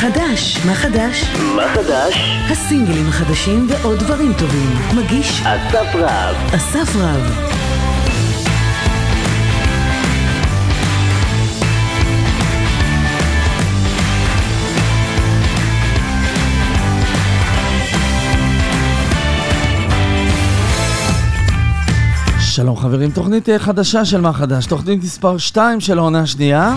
[0.00, 0.66] חדש?
[0.66, 1.24] מה חדש?
[1.56, 2.14] מה חדש?
[2.50, 4.70] הסינגלים החדשים ועוד דברים טובים.
[4.96, 6.36] מגיש אסף רב.
[6.54, 7.56] אסף רב.
[22.40, 26.74] שלום חברים, תוכנית אה, חדשה של מה חדש, תוכנית מספר 2 של העונה השנייה.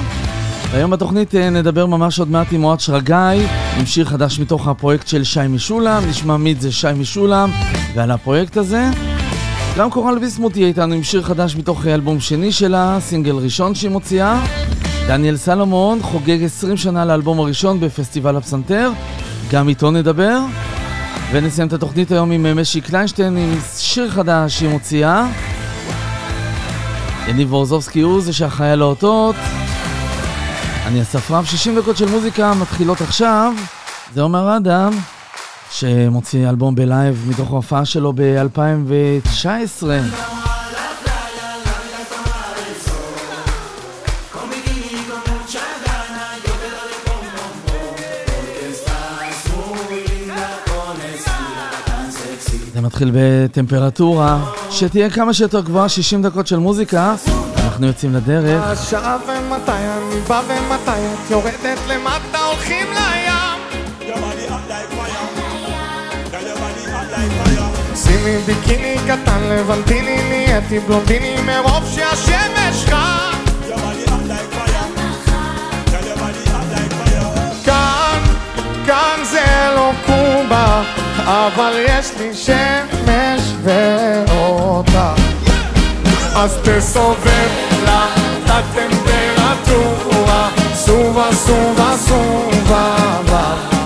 [0.73, 3.45] היום בתוכנית אה, נדבר ממש עוד מעט עם אוהד שרגאי,
[3.79, 7.49] עם שיר חדש מתוך הפרויקט של שי משולם, נשמע מי זה שי משולם
[7.95, 8.89] ועל הפרויקט הזה.
[9.77, 13.75] גם קורל ביסמוט תהיה איתנו עם שיר חדש מתוך אה, אלבום שני שלה, סינגל ראשון
[13.75, 14.45] שהיא מוציאה.
[15.07, 18.91] דניאל סלומון חוגג 20 שנה לאלבום הראשון בפסטיבל הפסנתר,
[19.51, 20.39] גם איתו נדבר.
[21.31, 25.27] ונסיים את התוכנית היום עם משי קליינשטיין עם שיר חדש שהיא מוציאה.
[27.27, 29.35] יניב וורזובסקי הוא זה שאחראי על האותות.
[30.89, 33.53] אני אסף רב, 60 דקות של מוזיקה מתחילות עכשיו.
[34.13, 34.91] זה עומר אדם,
[35.71, 39.83] שמוציא אלבום בלייב מתוך ההופעה שלו ב-2019.
[52.73, 57.15] זה מתחיל בטמפרטורה שתהיה כמה שיותר גבוהה, 60 דקות של מוזיקה.
[57.79, 58.63] אנחנו יוצאים לדרך.
[58.63, 64.13] השעה ומתי אני בא ומתי את יורדת למטה הולכים לים.
[67.95, 73.43] שימי ביקיני קטן לבנטיני נהייתי בלונדיני מרוב שהשמש חם.
[77.65, 78.21] כאן,
[78.85, 80.83] כאן זה לא קובה
[81.25, 85.18] אבל יש לי שמש ואותה
[86.43, 87.51] astăzi o vem
[87.85, 88.01] la
[88.47, 90.41] ta temperatura
[90.83, 92.81] Suva, suva, suva,
[93.31, 93.78] la, la.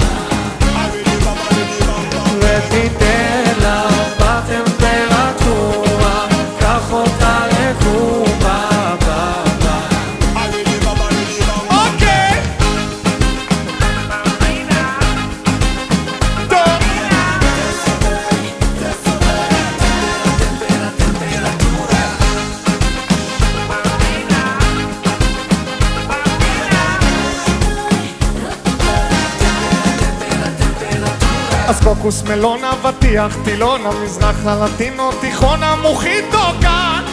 [32.04, 37.04] קוקוס מלון אבטיח טילון המזרח ללטינו תיכון המוחיטו כאן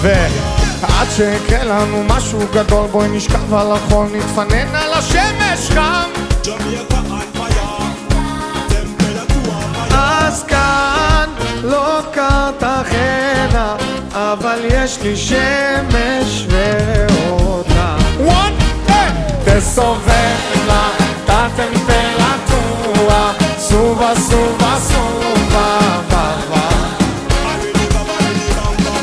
[0.00, 6.10] ועד שיקרה לנו משהו גדול בואי נשכב על החול נתפנן על השמש חם
[9.94, 11.28] אז כאן
[11.62, 13.76] לא קרתחנה
[14.12, 17.96] אבל יש לי שמש ואותה.
[19.44, 20.22] תסובב סובה
[20.54, 21.01] בבה ותיתן לה
[21.32, 23.22] Va a temperar tua,
[23.58, 25.66] suba, suba, suba,
[26.12, 26.64] va, va.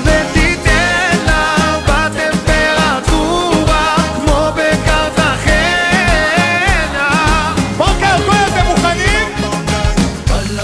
[0.05, 1.39] De ti tienda,
[1.87, 3.81] va a temperar tua,
[4.27, 6.27] mobe Catagena.
[7.79, 9.27] ¿O qué fue ese, mujerín?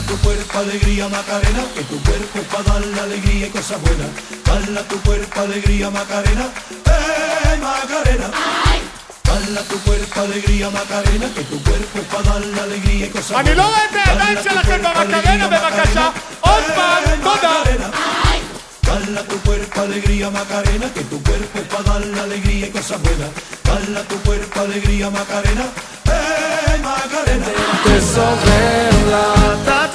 [0.08, 4.10] Tu cuerpo, alegría, macarena, que tu cuerpo pa' dar la alegría y cosas buenas.
[4.46, 6.46] Parla tu cuerpo, alegría, macarena,
[6.86, 8.30] eh, macarena.
[9.36, 13.10] Dale a tu cuerpo alegría, Macarena, que tu cuerpo es para dar la alegría y
[13.10, 17.92] cosas Maniló vende, danza la selva Macarena, me va a cachar Osman, Macarena
[18.82, 22.72] Dale a tu cuerpo alegría, Macarena, que tu cuerpo es para dar la alegría y
[22.72, 23.30] cosas buenas
[23.66, 25.66] Dale a tu cuerpo alegría, Macarena,
[26.06, 27.46] eh, Macarena.
[27.84, 29.95] Te sobre la tata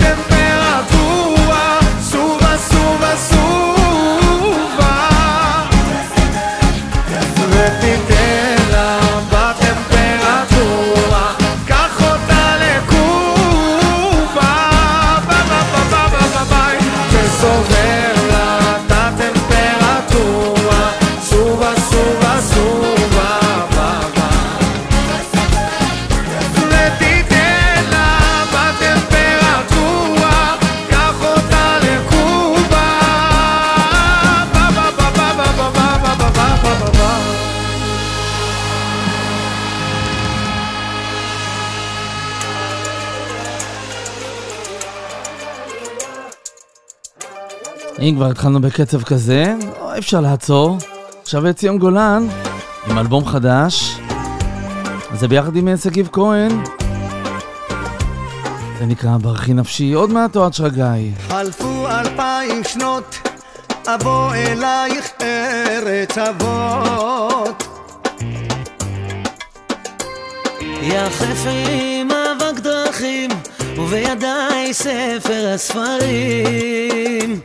[48.11, 50.79] אם כבר התחלנו בקצב כזה, לא, אפשר לעצור.
[51.23, 52.27] עכשיו את ציון גולן
[52.87, 53.97] עם אלבום חדש.
[55.15, 56.51] זה ביחד עם שגיב כהן.
[58.79, 59.93] זה נקרא ברכי נפשי.
[59.93, 61.11] עוד מעט אוהד שרגאי.
[61.29, 63.19] חלפו אלפיים שנות,
[63.87, 67.69] אבוא אלייך ארץ אבות.
[70.83, 73.31] יחף לי מאבק דרכים,
[73.77, 77.41] ובידיי ספר הספרים.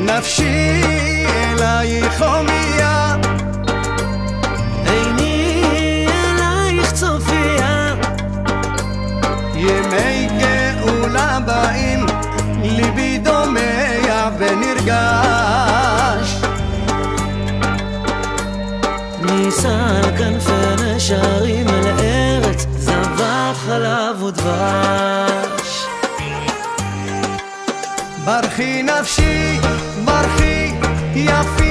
[0.00, 0.82] נפשי
[1.26, 3.16] אלייך הומייה,
[4.86, 7.94] עיני אלייך צופיה,
[9.54, 12.06] ימי גאולה באים,
[12.62, 16.36] ליבי דומע ונרגש.
[19.22, 25.86] נישא על כנפי נשרים אל ארץ, זבת חלב ודבש.
[28.24, 29.58] ברכי נפשי,
[31.18, 31.67] ברכי, יפי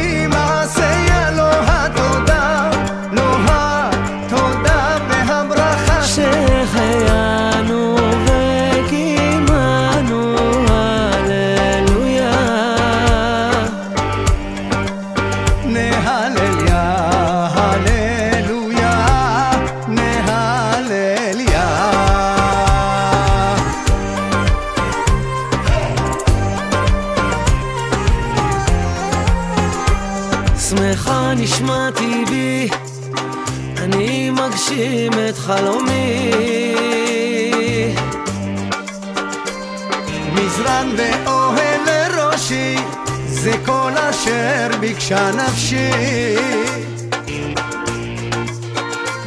[45.08, 45.90] אשר ביקשה נפשי.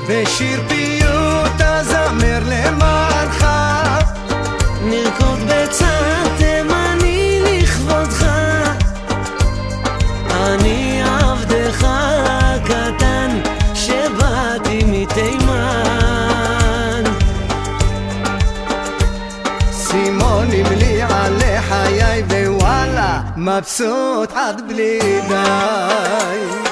[0.09, 0.80] בשיר פיוט
[23.61, 26.70] مبسوط عاد بليداي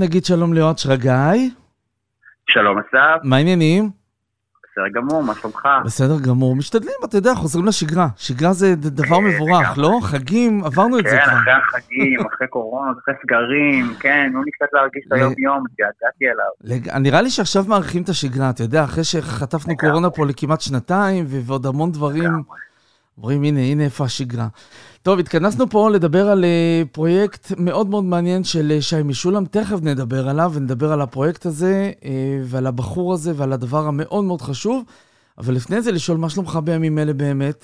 [0.00, 1.50] נגיד שלום ליאור שרגאי,
[2.50, 3.90] שלום אסף, מה העניינים?
[4.64, 5.68] בסדר גמור, מה שלומך?
[5.84, 8.08] בסדר גמור, משתדלים, אתה יודע, חוזרים לשגרה.
[8.16, 9.78] שגרה זה דבר כן, מבורך.
[9.78, 9.98] לא?
[10.02, 11.38] חגים, עברנו את זה כן, כבר.
[11.40, 16.76] אחרי החגים, אחרי קורונה, אחרי סגרים, כן, תנו לי קצת להרגיש את היום-יום, התגעגעתי אליו.
[16.76, 19.76] לג- נראה לי שעכשיו מאריכים את השגרה, אתה יודע, אחרי שחטפנו.
[19.76, 22.30] קורונה פה לכמעט שנתיים, ועוד המון דברים,
[23.18, 24.46] אומרים, הנה, הנה איפה השגרה.
[25.02, 29.80] טוב, התכנסנו פה לדבר על אה, פרויקט מאוד מאוד מעניין של אה, שי משולם, תכף
[29.88, 34.78] נדבר עליו, ונדבר על הפרויקט הזה, אה, ועל הבחור הזה, ועל הדבר המאוד מאוד חשוב.
[35.38, 37.60] אבל לפני זה, לשאול מה שלומך בימים אלה באמת.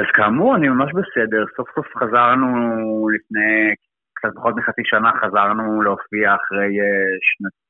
[0.00, 2.48] אז כאמור, אני ממש בסדר, סוף סוף חזרנו
[3.14, 3.74] לפני
[4.16, 6.70] קצת פחות מחצי שנה, חזרנו להופיע אחרי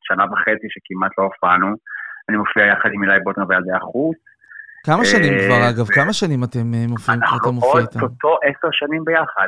[0.06, 1.70] שנה וחצי שכמעט לא הופענו.
[2.28, 4.18] אני מופיע יחד עם אילי בוטנר וילדי החוץ.
[4.86, 5.86] כמה שנים אה, כבר, אגב?
[5.86, 7.20] כמה שנים אתם אה, מופיעים?
[7.22, 7.38] אנחנו
[7.78, 8.00] איתם?
[8.02, 9.46] אוטוטו עשר שנים ביחד.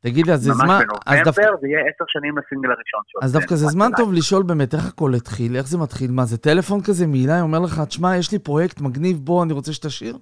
[0.00, 0.78] תגיד לי, אז זה ממש זמן...
[0.78, 3.20] דווקא- בנובמבר זה יהיה עשר שנים לסינגל הראשון שלו.
[3.22, 6.38] אז דווקא זה זמן טוב לשאול באמת איך הכל התחיל, איך זה מתחיל, מה זה
[6.38, 10.16] טלפון כזה מאילי אומר לך, תשמע, יש לי פרויקט מגניב, בוא, אני רוצה שתשאיר?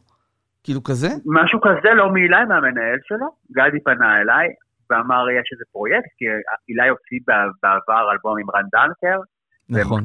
[0.65, 1.09] כאילו כזה?
[1.27, 3.27] משהו כזה, לא מאילי, מהמנהל שלו.
[3.53, 4.47] גדי פנה אליי
[4.91, 6.25] ואמר, יש איזה פרויקט, כי
[6.69, 9.19] אילי הוציא בע- בעבר אלבום עם רן דנקר,
[9.71, 10.01] והם נכון.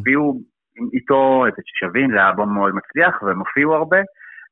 [0.93, 4.01] איתו את שווין, זה היה אלבום מאוד מצליח, והם הופיעו הרבה.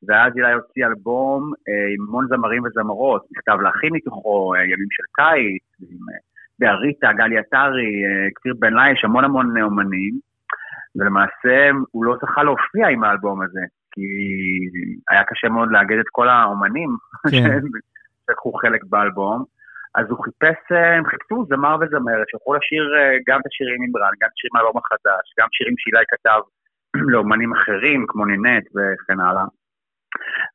[0.07, 5.03] ואז אילי הוציא אלבום אה, עם המון זמרים וזמרות, נכתב להכין מתוכו, אה, ימים של
[5.15, 6.19] קיץ, עם אה,
[6.59, 10.19] באריטה, גלי עטרי, אה, כפיר בן לי, יש המון המון אומנים,
[10.95, 13.61] ולמעשה הוא לא זכה להופיע עם האלבום הזה,
[13.91, 14.01] כי
[15.09, 16.89] היה קשה מאוד לאגד את כל האומנים
[17.31, 17.59] כן.
[18.29, 19.43] לקחו חלק באלבום,
[19.96, 23.91] אז הוא חיפש, אה, הם חיפשו זמר וזמרת שיכולו לשיר אה, גם את השירים עם
[24.01, 26.41] רן, גם את השירים מהאלבום החדש, גם שירים שאילי כתב
[27.12, 29.48] לאומנים אחרים, כמו נינט וכן הלאה.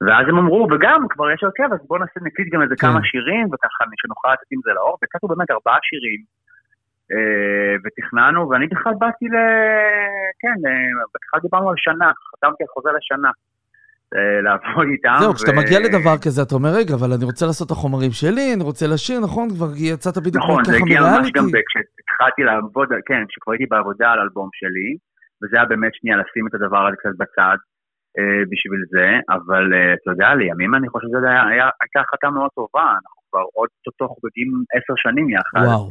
[0.05, 2.87] ואז הם אמרו, וגם כבר יש הרכב, אז בואו נעשה נקליט גם איזה כן.
[2.87, 6.21] כמה שירים, וככה שנוכל לצאת עם זה לאור, והקלטנו באמת ארבעה שירים,
[7.13, 9.37] אה, ותכננו, ואני בכלל באתי ל...
[10.41, 10.59] כן,
[11.15, 13.31] בכלל דיברנו על שנה, חתמתי על חוזה לשנה.
[14.17, 15.17] אה, לעבוד איתם.
[15.21, 18.47] זהו, כשאתה מגיע לדבר כזה, אתה אומר, רגע, אבל אני רוצה לעשות את החומרים שלי,
[18.55, 19.47] אני רוצה לשיר, נכון?
[19.55, 21.39] כבר יצאת בדיוק נכון, זה ככה הגיע ממש מריאליטי.
[21.39, 24.89] גם כשהתחלתי לעבוד, כן, כשכבר הייתי בעבודה על אלבום שלי,
[25.41, 27.59] וזה היה באמת שנייה לשים את הדבר הזה קצת בצד
[28.19, 32.87] אה, בשביל זה, אבל אה, אתה יודע, לימים אני חושב היה- הייתה החלטה מאוד טובה,
[33.01, 35.65] אנחנו כבר עוד אותו חוגגים עשר שנים יחד.
[35.67, 35.89] וואו,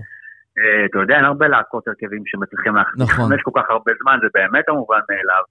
[0.86, 3.00] אתה יודע, אין הרבה להקות הרכבים שמצליחים נכון.
[3.00, 5.44] להחמש כל כך הרבה זמן, זה באמת המובן מאליו.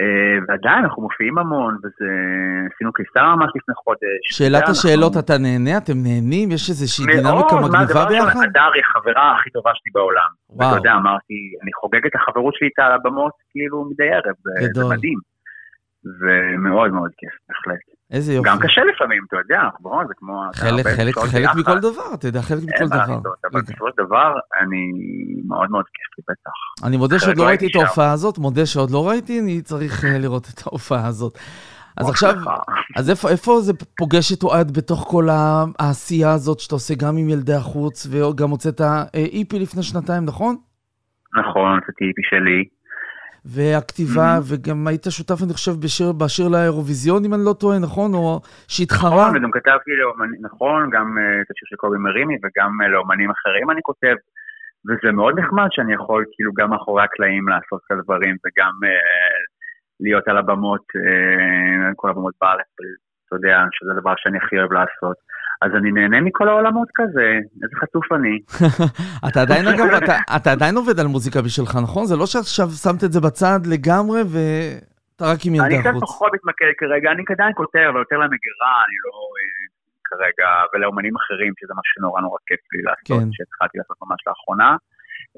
[0.00, 2.10] אה, ועדיין אנחנו מופיעים המון, וזה...
[2.74, 4.22] עשינו קיסר ממש לפני חודש.
[4.36, 5.78] שאלת אתה השאלות, אתה נהנה?
[5.78, 6.46] אתם נהנים?
[6.50, 8.40] יש איזושהי מאוד, דינמיקה מגניבה ביחד?
[8.44, 10.30] הדר היא החברה הכי טובה שלי בעולם.
[10.50, 10.68] וואו.
[10.68, 14.50] ואתה יודע, אמרתי, אני חוגג את החברות שלי איתה על הבמות כאילו מדי ערב, זה,
[14.62, 14.92] זה גדול.
[14.94, 15.18] מדהים.
[16.20, 17.95] ומאוד מאוד כיף, בהחלט.
[18.10, 18.48] איזה יופי.
[18.48, 20.42] גם קשה לפעמים, אתה יודע, בוא, זה כמו...
[20.54, 21.48] חלק, חלק, חלק.
[21.56, 23.04] מכל דבר, אתה יודע, חלק מכל דבר.
[23.04, 23.60] אבל רגע.
[23.62, 24.92] בסופו של דבר, אני
[25.46, 26.86] מאוד מאוד כיף לי, בטח.
[26.88, 27.76] אני מודה שעוד לא לא ראיתי את.
[27.76, 31.38] ההופעה הזאת, מודה שעוד לא ראיתי, אני צריך אה, לראות את ההופעה הזאת.
[31.96, 32.34] אז עכשיו.
[32.96, 37.28] אז איפה, איפה זה פוגש את אוהד בתוך כל העשייה הזאת שאתה עושה גם עם
[37.28, 38.80] ילדי החוץ, וגם הוצאת
[39.14, 40.56] איפי לפני שנתיים, נכון?
[41.38, 42.75] נכון, זה טיפי שלי.
[43.54, 48.14] והכתיבה, וגם היית שותף, אני חושב, בשיר, בשיר לאירוויזיון, אם אני לא טועה, נכון?
[48.14, 49.24] או שהתחרה.
[49.28, 53.30] נכון, וגם כתבתי לאומנים, נכון, גם אה, את השיר של קובי מרימי וגם אה, לאומנים
[53.30, 54.16] אחרים אני כותב,
[54.86, 59.36] וזה מאוד נחמד שאני יכול כאילו גם מאחורי הקלעים לעשות את הדברים וגם אה,
[60.00, 62.70] להיות על הבמות, אה, כל הבמות בארץ,
[63.26, 65.16] אתה יודע, שזה הדבר שאני הכי אוהב לעשות.
[65.62, 67.26] אז אני נהנה מכל העולמות כזה,
[67.62, 68.36] איזה חצוף אני.
[69.28, 72.06] אתה עדיין, אגב, אתה, אתה עדיין עובד על מוזיקה בשבילך, נכון?
[72.06, 76.02] זה לא שעכשיו שמת את זה בצד לגמרי, ואתה רק עם ילדי אני קצת החוץ.
[76.02, 79.64] פחות מתמקד כרגע, אני עדיין כותב, אבל יותר למגירה, אני לא אה,
[80.08, 83.28] כרגע, ולאומנים אחרים, שזה משהו שנורא נורא כיף לי לעשות, כן.
[83.32, 84.70] שהתחלתי לעשות ממש לאחרונה.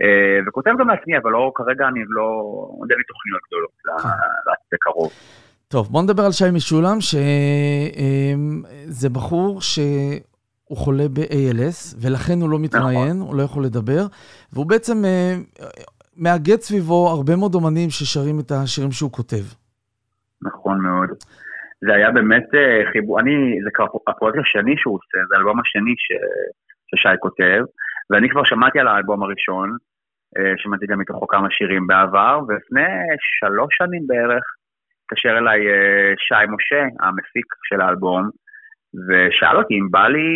[0.03, 2.29] אה, וכותב גם לעצמי, אבל לא, כרגע אני לא,
[2.79, 4.09] עוד אין לי תוכניות גדולות כן.
[4.09, 5.13] ל- לעתיד הקרוב.
[5.73, 7.29] טוב, בוא נדבר על שי משולם, שזה
[9.13, 14.03] בחור שהוא חולה ב-ALS, ולכן הוא לא מתראיין, הוא לא יכול לדבר,
[14.53, 15.35] והוא בעצם אה,
[16.17, 19.45] מאגד סביבו הרבה מאוד אומנים ששרים את השירים שהוא כותב.
[20.43, 21.09] נכון מאוד.
[21.87, 23.35] זה היה באמת אה, חיבור, אני,
[23.65, 26.07] זה כבר הפרויקט השני שהוא עושה, זה האלבום השני ש,
[26.89, 27.61] ששי כותב,
[28.11, 29.77] ואני כבר שמעתי על האלבום הראשון,
[30.39, 32.91] אה, שמעתי גם מתוכו כמה שירים בעבר, ולפני
[33.41, 34.45] שלוש שנים בערך
[35.13, 38.31] התקשר אליי אה, שי משה, המפיק של האלבום,
[39.09, 40.31] ושאל אותי אם בא לי,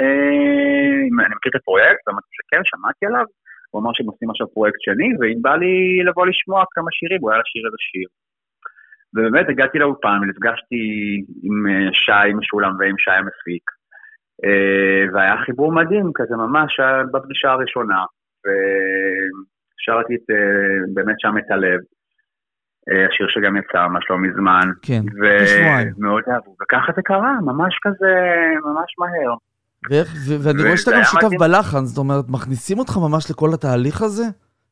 [0.00, 3.24] אה, אם אני מכיר את הפרויקט, ואמרתי שכן, שמעתי עליו,
[3.70, 7.30] הוא אמר שהם עושים עכשיו פרויקט שני, ואם בא לי לבוא לשמוע כמה שירים, הוא
[7.30, 8.08] היה לשיר איזה שיר.
[9.14, 10.82] ובאמת הגעתי לאולפן ונפגשתי
[11.42, 13.66] עם אה, שי משולם ועם שי המפיק.
[15.12, 16.80] והיה חיבור מדהים כזה ממש
[17.12, 18.02] בפגישה הראשונה.
[18.44, 20.14] ושרתי
[20.94, 21.80] באמת שם את הלב.
[22.92, 24.60] אה, השיר שגם יצא ממש לא מזמן.
[24.82, 25.00] כן,
[25.46, 25.92] שבועיים.
[25.98, 26.56] ומאוד אהבו.
[26.62, 28.14] וככה זה קרה, ממש כזה,
[28.64, 29.34] ממש מהר.
[29.90, 31.36] ואיך- ו- ואני רואה שאתה גם שותף.
[31.40, 34.24] בלחן, זאת אומרת, מכניסים אותך ממש לכל התהליך הזה?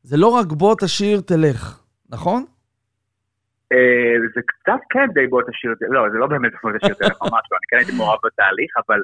[0.03, 2.43] זה לא רק בוא תשיר, תלך, נכון?
[3.73, 3.77] אה,
[4.35, 6.97] זה קצת כן די בוא תשאיר את זה, לא, זה לא באמת בוא תשאיר את
[6.97, 8.99] זה, ממש לא, אני כן הייתי מעורב בתהליך, אבל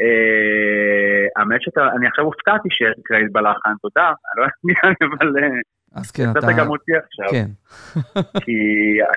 [0.00, 5.28] אה, האמת שאתה, אני עכשיו הופתעתי שיש קרדיט בלחן, תודה, אני לא יודע אבל
[5.94, 6.46] אז כן, אתה.
[6.58, 7.46] גם אותי עכשיו, כן.
[8.44, 8.52] כי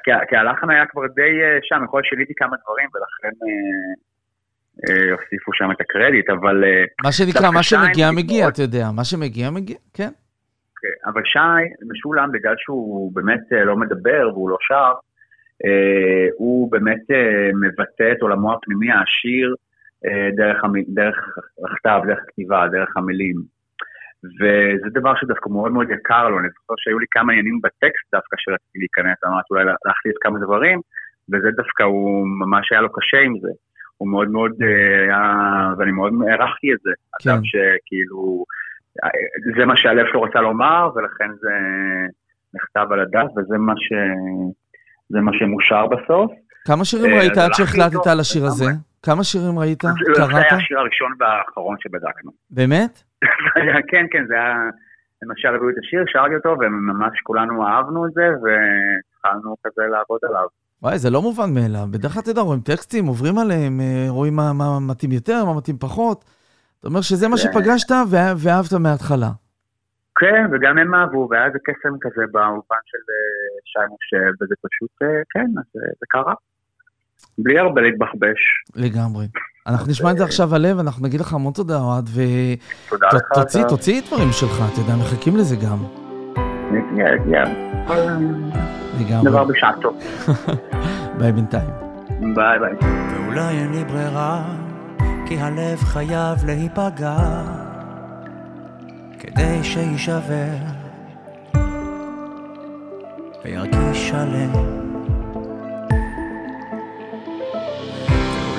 [0.03, 3.53] כי- כי הלחן היה כבר די אה, שם, יכול להיות ששיניתי כמה דברים, ולכן אה,
[4.89, 6.63] אה, הוסיפו שם את הקרדיט, אבל...
[7.03, 8.91] מה שנקרא, מה שמגיע, מגיע, אתה יודע.
[8.95, 10.09] מה שמגיע, מגיע, כן.
[10.81, 14.93] כן, אבל שי, משולם, בגלל שהוא באמת לא מדבר והוא לא שר,
[16.37, 17.03] הוא באמת
[17.61, 19.55] מבטא את עולמו הפנימי העשיר
[20.35, 20.61] דרך.
[20.87, 21.15] דרך
[21.71, 23.35] הכתב, דרך הכתיבה, דרך המילים.
[24.23, 28.35] וזה דבר שדווקא מאוד מאוד יקר לו, אני זוכר שהיו לי כמה עניינים בטקסט דווקא
[28.39, 30.81] שרציתי להיכנס, אמרתי אולי להחליף כמה דברים,
[31.29, 33.49] וזה דווקא, הוא ממש היה לו קשה עם זה.
[33.97, 35.21] הוא מאוד מאוד אה, היה,
[35.77, 36.91] ואני מאוד הערכתי את זה.
[37.19, 37.29] כן.
[37.29, 38.45] אדם שכאילו,
[39.57, 41.53] זה מה שהלב שלו רצה לומר, ולכן זה
[42.53, 43.93] נכתב על הדף, וזה מה, ש...
[45.09, 46.31] זה מה שמושר בסוף.
[46.67, 48.65] כמה שירים אה, ראית עד שהחלטת על השיר הזה?
[49.03, 49.81] כמה שירים ראית?
[49.81, 50.45] זה זה היה קראת?
[50.51, 52.31] השיר הראשון והאחרון שבדקנו.
[52.49, 53.03] באמת?
[53.23, 54.53] זה כן, כן, זה היה,
[55.23, 60.47] למשל הביאו את השיר, שרתי אותו, וממש כולנו אהבנו את זה, והתחלנו כזה לעבוד עליו.
[60.83, 61.85] וואי, זה לא מובן מאליו.
[61.91, 65.57] בדרך כלל, אתה יודע, רואים טקסטים, עוברים עליהם, אה, רואים מה, מה מתאים יותר, מה
[65.57, 66.25] מתאים פחות.
[66.79, 67.37] אתה אומר שזה מה.
[67.37, 69.29] שפגשת ואה- ואהבת מההתחלה.
[70.19, 74.91] כן, וגם הם אהבו, והיה איזה קסם כזה באולפן של אה, שי משה, וזה פשוט,
[75.03, 76.33] אה, כן, אז אה, זה קרה.
[77.37, 78.39] בלי הרבה להתבחבש.
[78.75, 79.27] לגמרי.
[79.67, 82.09] אנחנו נשמע את זה עכשיו הלב, אנחנו נגיד לך המון תודה, אוהד,
[82.89, 83.21] תודה לך.
[83.65, 85.77] ותוציא, דברים שלך, אתה יודע, מחכים לזה גם.
[88.99, 89.31] לגמרי.
[89.31, 89.93] דבר בשעתו.
[91.17, 91.69] ביי בינתיים.
[92.35, 92.89] ביי ביי.
[93.13, 94.43] ואולי אין לי ברירה,
[95.25, 97.17] כי הלב חייב להיפגע,
[99.19, 100.55] כדי שיישבר
[103.45, 104.82] וירגיש שלם.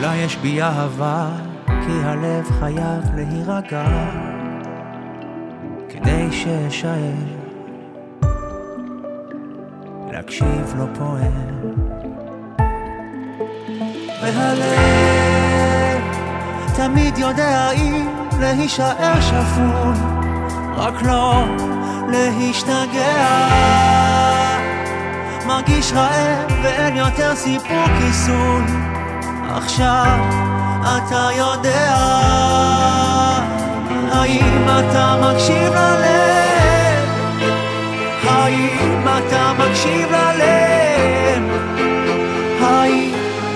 [0.04, 1.28] ואולי יש בי אהבה,
[1.66, 3.84] כי הלב חייב להירגע,
[5.88, 7.12] כדי שאשאר,
[10.12, 11.74] להקשיב לו פועם.
[14.22, 16.02] והלב
[16.76, 18.06] תמיד יודע אם
[18.40, 19.98] להישאר שפוי,
[20.76, 21.44] רק לא
[22.08, 23.48] להשתגע.
[25.46, 28.93] מרגיש רעב ואין יותר סיפור כיסוי,
[29.56, 30.18] עכשיו
[30.82, 31.94] אתה יודע
[34.12, 37.08] האם אתה מקשיב ללב?
[38.24, 41.42] האם אתה מקשיב ללב?
[42.60, 43.14] האם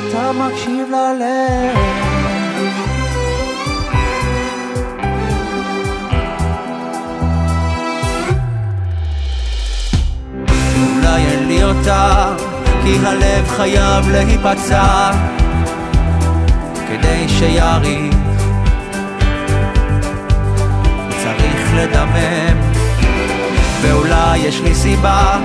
[0.09, 1.79] אתה מקשיב ללב?
[10.77, 12.35] אולי אין לי אותה,
[12.83, 15.11] כי הלב חייב להיפצע
[16.89, 18.15] כדי שיריב
[21.23, 22.59] צריך לדמם.
[23.81, 25.39] ואולי יש לי סיבה,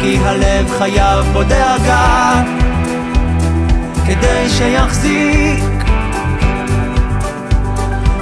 [0.00, 2.42] כי הלב חייב בו דאגה.
[4.06, 5.64] כדי שיחזיק.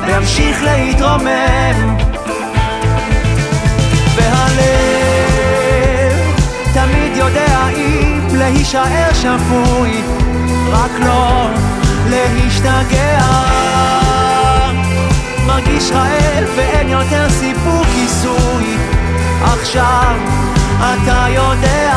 [0.06, 1.96] וימשיך להתרומם.
[4.14, 4.98] והלב
[6.74, 10.02] תמיד יודע אם להישאר שפוי.
[10.72, 11.48] רק לא
[12.08, 13.18] להשתגע
[15.46, 18.76] מרגיש רעב ואין יותר סיפור כיסוי
[19.44, 20.16] עכשיו
[20.78, 21.92] אתה יודע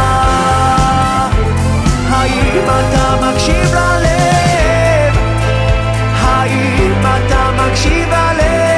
[2.09, 5.15] האם אתה מקשיב ללב?
[6.21, 8.70] האם אתה מקשיב ללב?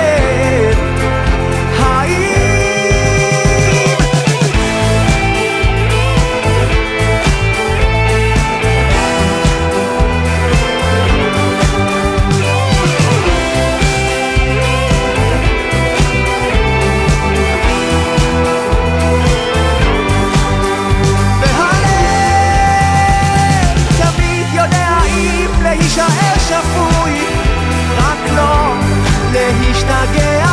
[29.90, 30.46] להשתגע.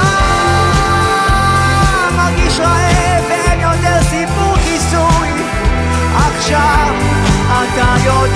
[2.17, 5.29] מרגיש רעב ואין יותר סיפור כיסוי,
[6.17, 6.95] עכשיו
[7.47, 8.30] אתה יודע.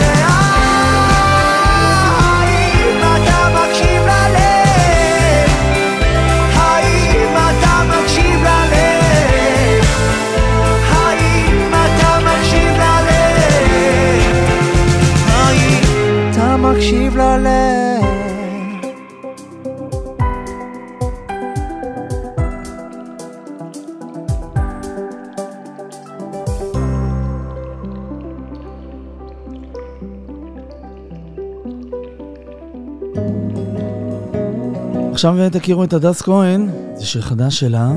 [35.25, 37.93] עכשיו תכירו את הדס כהן, זה שיר חדש שלה,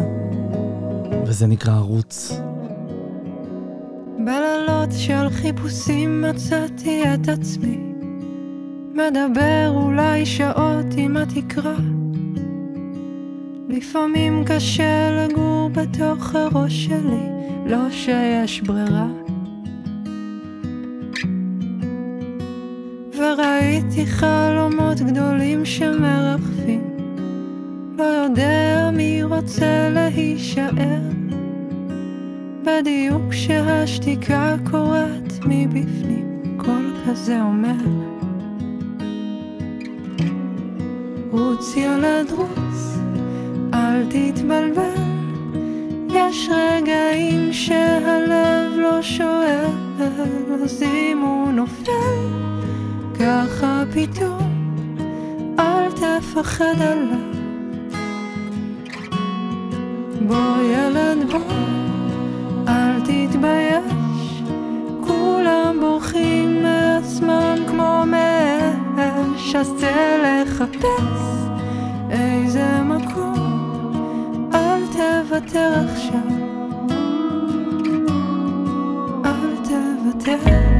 [1.25, 2.39] וזה נקרא ערוץ.
[4.17, 7.77] בלילות של חיפושים מצאתי את עצמי.
[8.93, 11.75] מדבר אולי שעות עם התקרה.
[13.69, 17.29] לפעמים קשה לגור בתוך הראש שלי
[17.65, 19.07] לא שיש ברירה.
[23.17, 26.96] וראיתי חלומות גדולים שמרחפים
[27.97, 31.01] לא יודע מי רוצה להישאר
[32.63, 38.07] בדיוק כשהשתיקה קורעת מבפנים, קול כזה אומר
[41.31, 42.97] רוץ ילד רוץ,
[43.73, 45.01] אל תתבלבל,
[46.09, 49.71] יש רגעים שהלב לא שואל,
[50.63, 51.91] אז אם הוא נופל,
[53.19, 54.97] ככה פתאום,
[55.59, 57.36] אל תפחד עליו.
[60.21, 60.57] בוא
[75.37, 76.27] תוותר עכשיו,
[79.25, 80.76] אל תוותר.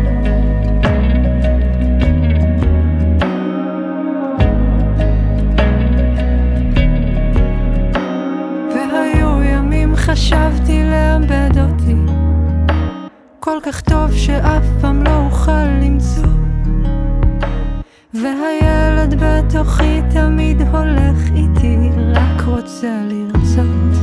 [10.18, 11.96] חשבתי לאבד אותי.
[13.40, 16.30] כל כך טוב שאף פעם לא אוכל למצוא.
[18.14, 21.78] והילד בתוכי תמיד הולך איתי
[22.14, 23.97] רק רוצה לרצות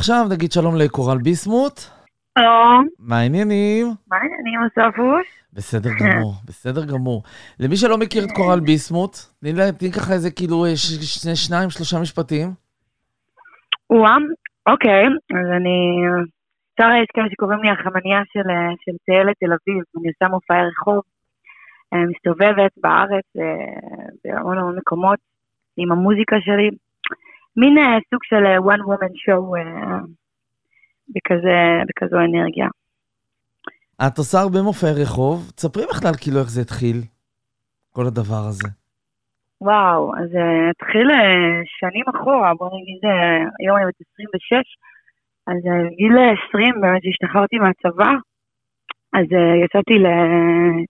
[0.00, 1.80] עכשיו נגיד שלום לקורל ביסמוט.
[2.38, 3.86] שלום, מה העניינים?
[4.10, 5.26] מה העניינים אספוש?
[5.52, 7.22] בסדר גמור, בסדר גמור.
[7.60, 10.72] למי שלא מכיר את קורל ביסמוט, תני לה- תני ככה איזה כאילו אה,
[11.34, 12.48] שניים, שלושה משפטים.
[13.90, 14.16] וואה,
[14.72, 15.04] אוקיי,
[15.38, 15.76] אז אני...
[16.80, 20.62] שרה יש כאלה שקוראים לי החמניה של, אה, של טיילת תל אביב, אני עושה מופעי
[20.70, 21.00] רחוב,
[21.92, 23.26] אה, מסתובבת בארץ,
[24.24, 25.18] בהמון המון מקומות,
[25.76, 26.70] עם המוזיקה שלי.
[27.60, 29.98] מין אה, סוג של אה, one woman show אה,
[31.14, 32.68] בכזה, בכזו אנרגיה.
[34.06, 36.96] את עושה הרבה מופעי רחוב, תספרי בכלל כאילו איך זה התחיל,
[37.90, 38.68] כל הדבר הזה.
[39.60, 40.30] וואו, אז
[40.70, 41.08] התחיל
[41.78, 43.00] שנים אחורה, בוא נגיד,
[43.60, 44.56] היום אני בת 26,
[45.50, 46.16] אז אה, גיל
[46.48, 48.12] 20 באמת שהשתחררתי מהצבא,
[49.18, 49.26] אז
[49.64, 50.06] יצאתי ל...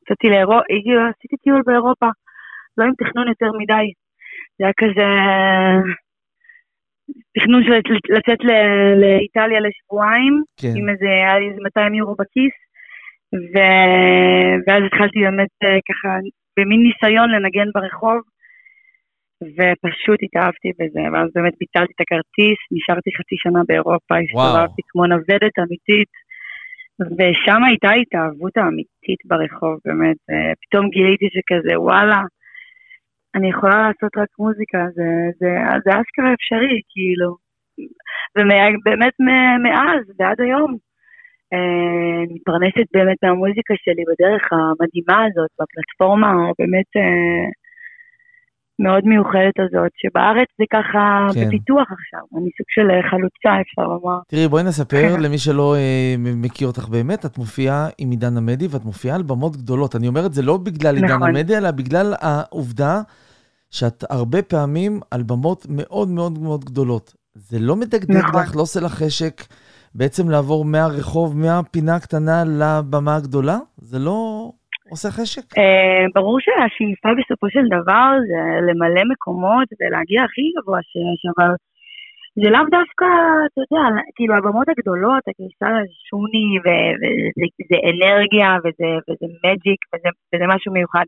[0.02, 0.64] יצאתי לאירופה,
[1.10, 2.08] עשיתי טיול באירופה,
[2.78, 3.86] לא עם תכנון יותר מדי,
[4.58, 5.08] זה היה כזה
[7.34, 7.72] תכנון של
[8.16, 8.40] לצאת
[9.00, 10.74] לאיטליה לשבועיים, כן.
[10.76, 12.56] עם איזה, היה לי איזה 200 יורו בכיס,
[13.52, 13.54] ו...
[14.64, 16.08] ואז התחלתי באמת אה, ככה
[16.56, 18.20] במין ניסיון לנגן ברחוב,
[19.56, 25.54] ופשוט התאהבתי בזה, ואז באמת ביטלתי את הכרטיס, נשארתי חצי שנה באירופה, הסתובבתי כמו נוודת
[25.62, 26.12] אמיתית,
[27.16, 32.20] ושם הייתה התאהבות האמיתית ברחוב, באמת, אה, פתאום גיליתי שכזה, וואלה,
[33.34, 35.50] אני יכולה לעשות רק מוזיקה, זה, זה,
[35.84, 37.30] זה אשכרה אפשרי, כאילו.
[38.34, 39.14] ובאמת
[39.64, 40.70] מאז ועד היום,
[41.52, 47.46] אה, אני מתפרנסת באמת מהמוזיקה שלי בדרך המדהימה הזאת, בפלטפורמה הבאמת אה,
[48.84, 51.46] מאוד מיוחדת הזאת, שבארץ זה ככה כן.
[51.46, 54.18] בפיתוח עכשיו, אני סוג של אה, חלוצה, אפשר לומר.
[54.28, 58.84] תראי, בואי נספר למי שלא אה, מכיר אותך באמת, את מופיעה עם עידן עמדי ואת
[58.84, 59.96] מופיעה על במות גדולות.
[59.96, 61.36] אני אומר את זה לא בגלל עידן נכון.
[61.36, 63.00] עמדי, אלא בגלל העובדה
[63.70, 67.14] שאת הרבה פעמים על במות מאוד מאוד מאוד גדולות.
[67.34, 68.42] זה לא מדגדג נכון.
[68.42, 69.42] לך, לא עושה לך חשק
[69.94, 73.58] בעצם לעבור מהרחוב, מהפינה הקטנה לבמה הגדולה?
[73.76, 74.50] זה לא
[74.90, 75.46] עושה חשק?
[75.58, 81.50] אה, ברור שהשאיפה בסופו של דבר זה למלא מקומות ולהגיע הכי גבוה שיש, אבל
[82.40, 83.08] זה לאו דווקא,
[83.46, 90.46] אתה יודע, כאילו הבמות הגדולות, הכניסה לשוני, וזה זה אנרגיה, וזה, וזה מג'יק, וזה, וזה
[90.54, 91.06] משהו מיוחד.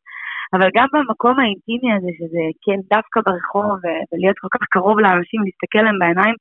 [0.54, 3.76] אבל גם במקום האינטימי הזה, שזה כן דווקא ברחוב,
[4.08, 6.36] ולהיות כל כך קרוב לאנשים, להסתכל להם בעיניים,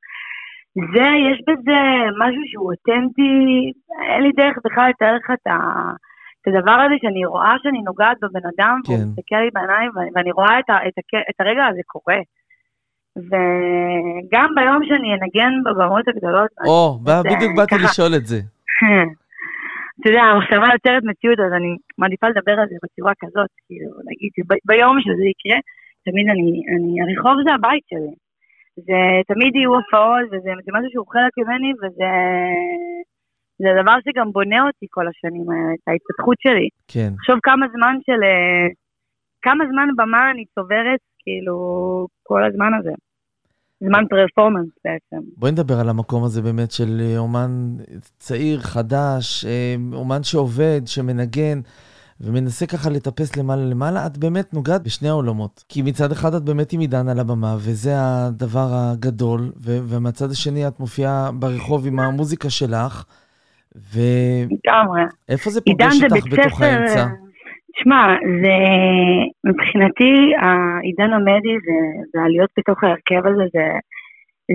[0.93, 1.79] זה, יש בזה
[2.21, 3.35] משהו שהוא אותנטי,
[4.11, 5.55] אין לי דרך בכלל לתאר לך את, ה,
[6.41, 8.93] את הדבר הזה שאני רואה שאני נוגעת בבן אדם, כן.
[8.93, 12.19] והוא מסתכל לי בעיניים, ואני, ואני רואה את, ה, את, ה, את הרגע הזה קורה.
[13.15, 17.83] וגם ביום שאני אנגן בבמות הגדולות, או, זה בדיוק באתי ככה.
[17.83, 18.39] לשאול את זה.
[20.01, 24.31] אתה יודע, המחשבה יוצרת מציאות, אז אני מעדיפה לדבר על זה בצורה כזאת, כאילו, נגיד
[24.35, 25.59] שביום שזה יקרה,
[26.05, 28.13] תמיד אני, אני, הרחוב זה הבית שלי.
[28.87, 28.99] זה
[29.31, 32.11] תמיד יהיו הופעות, וזה זה משהו שהוא חלק ממני, וזה
[33.63, 36.67] זה דבר שגם בונה אותי כל השנים האלה, את ההתפתחות שלי.
[36.87, 37.11] כן.
[37.17, 38.19] תחשוב כמה זמן של...
[38.23, 38.67] אה,
[39.41, 41.57] כמה זמן במה אני צוברת, כאילו,
[42.23, 42.93] כל הזמן הזה.
[43.79, 45.27] זמן פרפורמנס בעצם.
[45.37, 47.51] בואי נדבר על המקום הזה באמת של אה, אומן
[48.19, 51.59] צעיר, חדש, אה, אומן שעובד, שמנגן,
[52.21, 54.07] ומנסה ככה לטפס למעלה למעלה.
[54.07, 55.63] את באמת נוגעת בשני העולמות.
[55.69, 60.67] כי מצד אחד את באמת עם עידן על הבמה, וזה הדבר הגדול, ו- ומהצד השני
[60.67, 63.05] את מופיעה ברחוב עם המוזיקה שלך.
[63.75, 67.05] ואיפה זה עידן פוגש זה אותך בתוך האמצע?
[67.75, 68.07] תשמע,
[68.43, 68.55] זה
[69.49, 73.65] מבחינתי, העידן המדי זה- זה העליות בתוך ההרכב הזה, זה,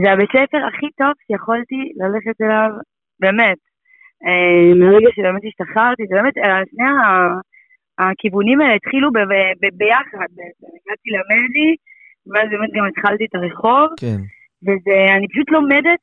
[0.02, 2.70] זה הבית ספר הכי טוב שיכולתי ללכת אליו,
[3.20, 3.58] באמת.
[4.26, 6.84] אה, מרגע שבאמת השתחררתי, זה באמת, אה, שני
[7.98, 10.66] הכיוונים האלה התחילו ב- ב- ב- ביחד בעצם.
[10.76, 11.70] הגעתי למדי,
[12.30, 14.20] ואז באמת גם התחלתי את הרחוב, כן.
[14.64, 16.00] ואני פשוט לומדת,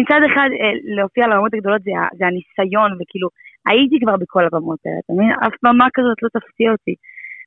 [0.00, 3.28] מצד אחד אה, להופיע על הרמות הגדולות זה, זה הניסיון, וכאילו,
[3.66, 5.30] הייתי כבר בכל הבמות האלה, אתה מבין?
[5.46, 6.94] אף במה כזאת לא תפתיע אותי.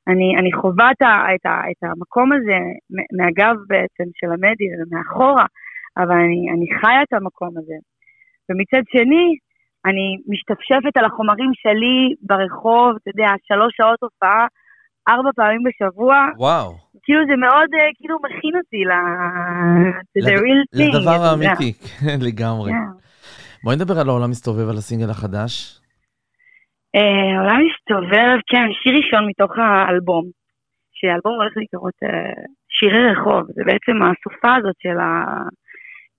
[0.08, 2.58] אני, אני חווה את, ה, את, ה, את המקום הזה
[3.16, 5.46] מהגב בעצם של המדי ומאחורה,
[5.96, 7.78] אבל אני, אני חיה את המקום הזה.
[8.48, 9.26] ומצד שני,
[9.86, 14.46] אני משתפשפת על החומרים שלי ברחוב, אתה יודע, שלוש שעות הופעה,
[15.08, 16.72] ארבע פעמים בשבוע, וואו.
[17.02, 18.90] כאילו זה מאוד אה, כאילו מכין אותי ל...
[20.18, 20.98] to the לד- real thing.
[20.98, 21.22] לדבר.
[21.24, 22.70] האמיתי, כן, לגמרי.
[22.72, 23.04] כן.
[23.64, 25.80] בואי נדבר על העולם מסתובב, על הסינגל החדש.
[26.96, 30.24] אה, העולם מסתובב, כן, שיר ראשון מתוך האלבום,
[30.92, 32.32] שהאלבום הולך לקרות אה,
[32.68, 35.24] שירי רחוב, זה בעצם הסופה הזאת של ה...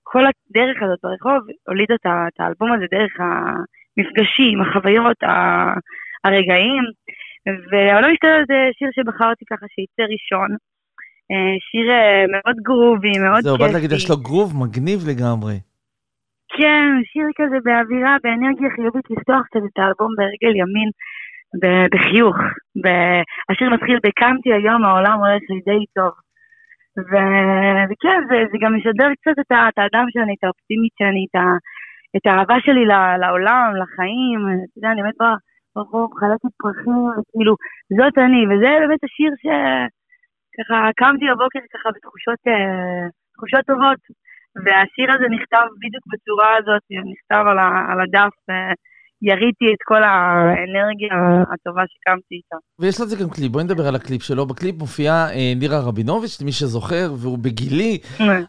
[0.02, 5.16] כל הדרך הזאת ברחוב הולידה את האלבום הזה דרך המפגשים, החוויות,
[6.24, 6.82] הרגעים,
[7.70, 10.50] והעולם מסתובב זה שיר שבחרתי ככה שיצא ראשון.
[11.30, 13.64] אה, שיר אה, מאוד גרובי, מאוד זהו, כיפי.
[13.64, 15.56] באת להגיד, יש לו גרוב מגניב לגמרי.
[16.58, 20.90] כן, שיר כזה באווירה, באנרגיה חיובית, לפתוח קצת את האלבום ברגל ימין,
[21.92, 22.36] בחיוך.
[23.50, 26.12] השיר מתחיל בקמתי היום, העולם הולך לי די טוב.
[27.08, 31.34] ו- וכן, זה, זה גם משדר קצת את, את האדם שאני, את האופטימית שאני, את,
[31.40, 31.60] ה-
[32.16, 32.84] את האהבה שלי
[33.22, 34.40] לעולם, לחיים.
[34.64, 35.20] אתה יודע, אני באמת
[35.76, 37.54] ברחוב, חלקת פרחים, כאילו,
[37.98, 44.02] זאת אני, וזה באמת השיר שככה קמתי בבוקר ככה בתחושות אה, תחושות טובות.
[44.64, 51.14] והשיר הזה נכתב בדיוק בצורה הזאת, נכתב על, ה, על הדף, ויריתי את כל האנרגיה
[51.52, 52.56] הטובה שקמתי איתה.
[52.80, 54.46] ויש לזה גם קליפ, בואי נדבר על הקליפ שלו.
[54.46, 57.98] בקליפ מופיעה אה, נירה רבינוביץ', למי שזוכר, והוא בגילי,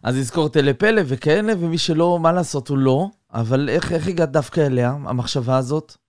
[0.04, 3.06] אז יזכור טלה פלא וכאלה, ומי שלא, מה לעשות, הוא לא.
[3.34, 6.07] אבל איך, איך הגעת דווקא אליה, המחשבה הזאת?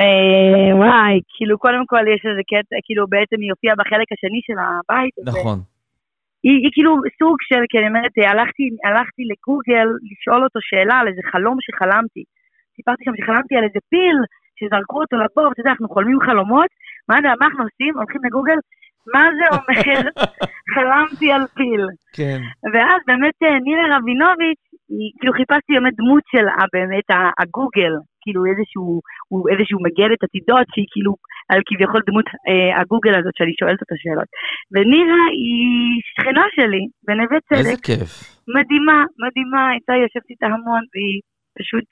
[0.00, 4.58] אה, וואי, כאילו קודם כל יש איזה קטע, כאילו בעצם היא הופיעה בחלק השני של
[4.64, 5.14] הבית.
[5.30, 5.58] נכון.
[6.44, 11.06] היא, היא כאילו סוג של, כי אני אומרת, הלכתי, הלכתי לגוגל לשאול אותו שאלה על
[11.08, 12.22] איזה חלום שחלמתי.
[12.76, 14.16] סיפרתי שם שחלמתי על איזה פיל,
[14.58, 16.70] שזרקו אותו לבור, אתה יודע, אנחנו חולמים חלומות,
[17.08, 17.92] מה, מה אנחנו עושים?
[18.00, 18.58] הולכים לגוגל,
[19.14, 20.00] מה זה אומר?
[20.74, 21.82] חלמתי על פיל.
[22.18, 22.40] כן.
[22.72, 27.08] ואז באמת אה, נירה רבינוביץ', היא- כאילו חיפשתי באמת דמות של ה- באמת
[27.40, 27.92] הגוגל,
[28.24, 28.86] כאילו איזשהו,
[29.30, 31.12] הוא איזשהו מגדת עתידות, שהיא כאילו
[31.52, 34.30] על כביכול דמות אה, הגוגל הזאת שאני שואלת אותה שאלות.
[34.72, 38.10] ונירה היא שכנה שלי בנווה איזה צדק, כיף.
[38.56, 41.20] מדהימה, מדהימה, הייתה יושבת איתה המון, והיא
[41.58, 41.88] פשוט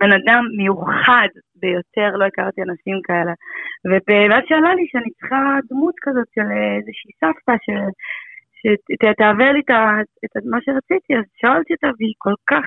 [0.00, 3.32] בן אדם מיוחד ביותר, לא הכרתי אנשים כאלה.
[4.30, 7.68] ואז שאלה לי שאני צריכה דמות כזאת של איזושהי סבתא ש...
[9.02, 12.66] שתעבר לי את, את מה שרציתי, אז שאלתי אותה, והיא כל כך,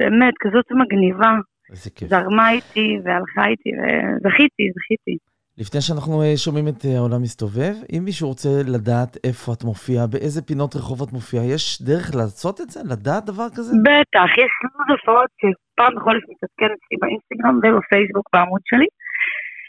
[0.00, 1.32] באמת, כזאת מגניבה.
[1.70, 2.08] איזה כיף.
[2.08, 5.16] זרמה איתי והלכה איתי, וזכיתי, זכיתי.
[5.62, 10.04] לפני שאנחנו אה, שומעים את אה, העולם מסתובב, אם מישהו רוצה לדעת איפה את מופיעה,
[10.12, 12.80] באיזה פינות רחוב את מופיעה, יש דרך לעשות את זה?
[12.92, 13.72] לדעת דבר כזה?
[13.88, 18.88] בטח, יש לו"ז הופעות שפעם בחודש מתעדכן אצלי באינסטגרם ובפייסבוק בעמוד שלי.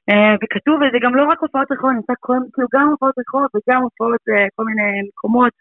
[0.09, 3.81] אה, וכתוב, וזה גם לא רק הופעות רחוב, נמצא כל, כאילו גם הופעות רחוב וגם
[3.87, 4.23] הופעות
[4.55, 5.55] כל מיני מקומות,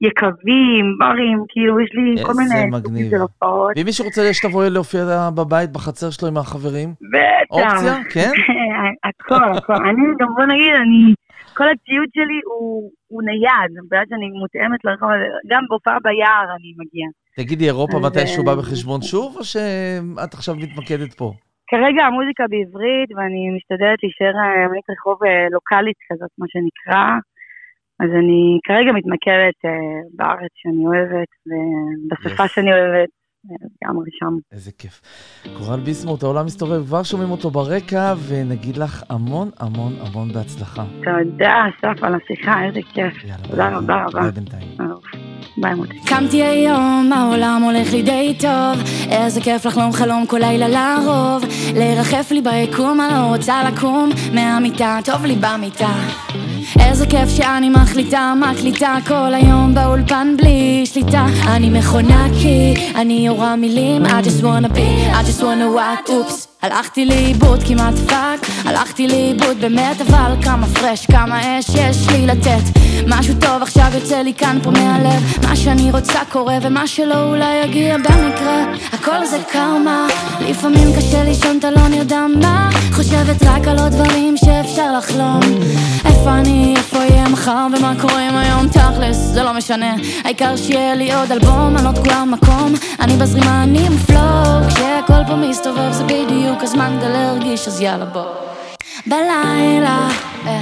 [0.00, 2.82] יקבים, ברים, כאילו יש לי כל איזה מיני מגניב.
[2.82, 3.72] סוגים של הופעות.
[3.76, 5.02] ואם מישהו רוצה שתבואי להופיע
[5.36, 6.88] בבית, בחצר שלו עם החברים?
[7.12, 7.50] בטח.
[7.50, 7.94] אופציה?
[8.12, 8.30] כן?
[9.08, 9.72] הכל, הכל.
[9.72, 11.14] אני גם, בוא נגיד, אני
[11.58, 16.70] כל הציוד שלי הוא, הוא נייד, בגלל שאני מותאמת לרחוב הזה, גם בהופעה ביער אני
[16.80, 17.10] מגיעה.
[17.36, 21.32] תגידי, אירופה מתישהו בא אה, בחשבון שוב, או שאת עכשיו מתמקדת פה?
[21.70, 27.04] כרגע המוזיקה בעברית, ואני משתדלת להישאר אה, אמנית רחוב אה, לוקאלית כזאת, מה שנקרא.
[28.00, 29.70] אז אני כרגע מתמקדת אה,
[30.16, 32.48] בארץ שאני אוהבת, ובשפה Yes.
[32.48, 33.08] שאני אוהבת,
[33.50, 34.36] אה, לגמרי שם.
[34.52, 35.00] איזה כיף.
[35.58, 40.84] קורל ביסמוט, העולם מסתובב, כבר שומעים אותו ברקע, ונגיד לך המון המון המון בהצלחה.
[41.04, 43.14] תודה, אסף, על השיחה, איזה כיף.
[43.50, 44.20] תודה רבה רבה.
[44.20, 44.68] ביי בינתיים.
[45.62, 45.96] ביי מוטי.
[46.08, 51.42] קמתי היום, העולם הולך לי די טוב איזה כיף לחלום חלום כל לילה לרוב
[51.74, 55.92] לרחף לי ביקום, אני לא רוצה לקום מהמיטה, טוב לי במיטה
[56.80, 61.26] איזה כיף שאני מחליטה, מקליטה כל היום באולפן בלי שליטה.
[61.46, 66.47] אני מכונה כי אני יורה מילים I just wanna be, I just wanna what, אופס
[66.62, 72.78] הלכתי לאיבוד כמעט fuck, הלכתי לאיבוד באמת אבל כמה fresh, כמה אש יש לי לתת.
[73.06, 75.36] משהו טוב עכשיו יוצא לי כאן פה מהלב.
[75.42, 78.64] מה שאני רוצה קורה ומה שלא אולי יגיע במקרה.
[78.92, 80.06] הכל זה קרמה
[80.40, 82.70] לפעמים קשה לישון אתה לא נרדם מה.
[82.92, 85.40] חושבת רק על עוד דברים שאפשר לחלום.
[86.04, 88.68] איפה אני, איפה יהיה מחר ומה קורה עם היום?
[88.68, 89.94] תכלס זה לא משנה.
[90.24, 92.74] העיקר שיהיה לי עוד אלבום אני לא תקועה במקום.
[93.00, 98.24] אני בזרימה אני מפלוג כשהכל פה מסתובב זה בדיוק הזמן גם להרגיש אז יאללה בוא
[99.06, 100.08] בלילה
[100.46, 100.60] אה.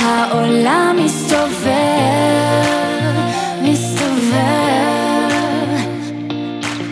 [0.00, 1.72] העולם מסתובב,
[3.62, 4.38] מסתובב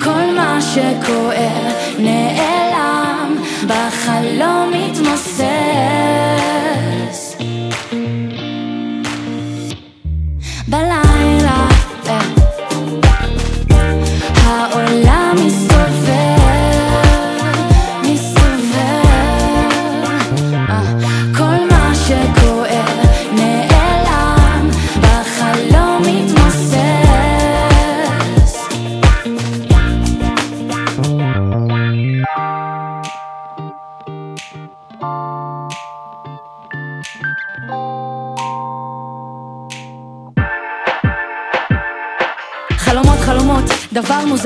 [0.03, 1.66] כל מה שכואב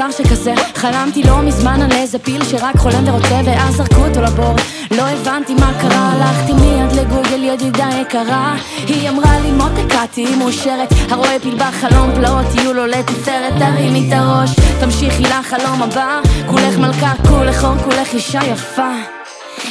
[0.07, 4.55] מוזר שכזה חלמתי לא מזמן על איזה פיל שרק חולם ורוצה ואז זרקו אותו לבור.
[4.91, 8.57] לא הבנתי מה קרה, הלכתי מיד לגוגל ידידה יקרה.
[8.87, 10.93] היא אמרה לי מותק את תהיי מאושרת.
[11.11, 14.51] הרואה פיל בחלום פלאות יהיו לו לתפארת תרימי את הראש.
[14.81, 16.21] תמשיכי לחלום הבא.
[16.47, 18.93] כולך מלכה, כולך אור, כולך אישה יפה.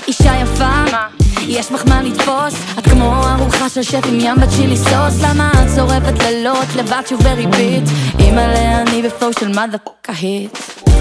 [0.07, 0.83] אישה יפה
[1.47, 5.23] יש בך מה לתפוס את כמו ארוחה של שף עם ים בצ'ילי סוס.
[5.23, 7.83] למה את שורפת לילות לבד שוב בריבית?
[8.19, 10.57] אימא'לה אני ב flow של מדה קהיט.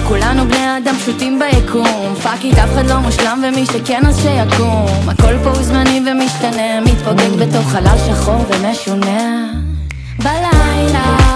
[0.09, 2.14] כולנו בני אדם פשוטים ביקום.
[2.23, 5.09] fuck it אף אחד לא מושלם ומי שכן אז שיקום.
[5.09, 9.53] הכל פה הוא זמני ומשתנה מתפוגג בתוך חלל שחור ומשונה.
[10.18, 11.28] בלילה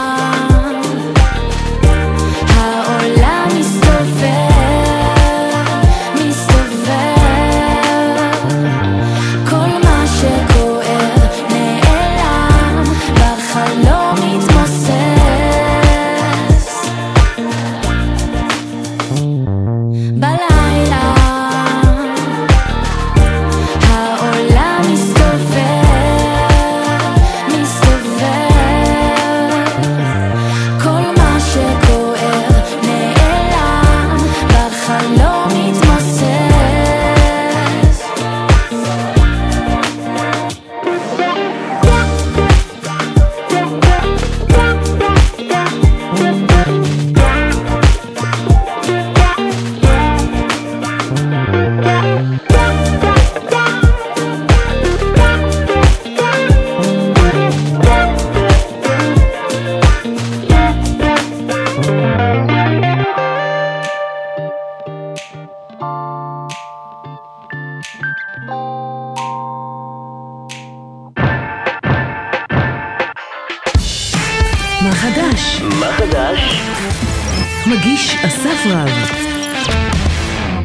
[77.70, 78.88] מגיש אסף רב.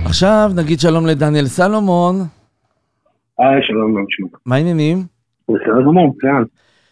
[0.06, 2.16] עכשיו נגיד שלום לדניאל סלומון,
[3.40, 4.38] היי, שלום, מה נשמע?
[4.46, 5.04] מה העניינים?
[5.44, 6.44] בסדר גמור, מצוין.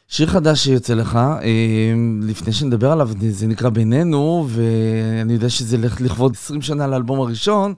[0.08, 6.32] שיר חדש שיוצא לך, אה, לפני שנדבר עליו, זה נקרא בינינו, ואני יודע שזה לכבוד
[6.34, 7.74] 20 שנה לאלבום הראשון.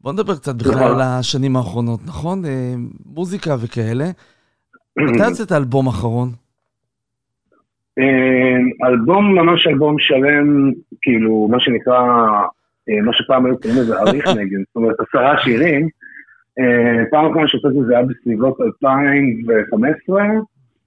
[0.00, 0.86] בוא נדבר קצת בכלל נכון.
[0.86, 2.44] על השנים האחרונות, נכון?
[2.44, 2.74] אה,
[3.06, 4.10] מוזיקה וכאלה.
[4.98, 6.32] מתי יוצאת האלבום האחרון?
[7.98, 10.72] אה, אלבום, ממש אלבום שלם,
[11.02, 12.00] כאילו, מה שנקרא,
[12.88, 15.88] אה, מה שפעם היו קוראים לזה אריך נגן, זאת אומרת, עשרה שירים,
[16.58, 20.24] אה, פעם אחרונה שהוצאתי זה היה בסביבות 2015,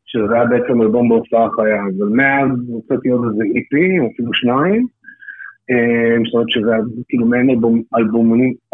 [0.05, 4.87] שזה היה בעצם אלבום בהופעה חיה, אבל מאז הוצאתי עוד איזה EP, או אפילו שניים.
[5.71, 6.71] אה, זאת אומרת שזה
[7.07, 7.49] כאילו מעין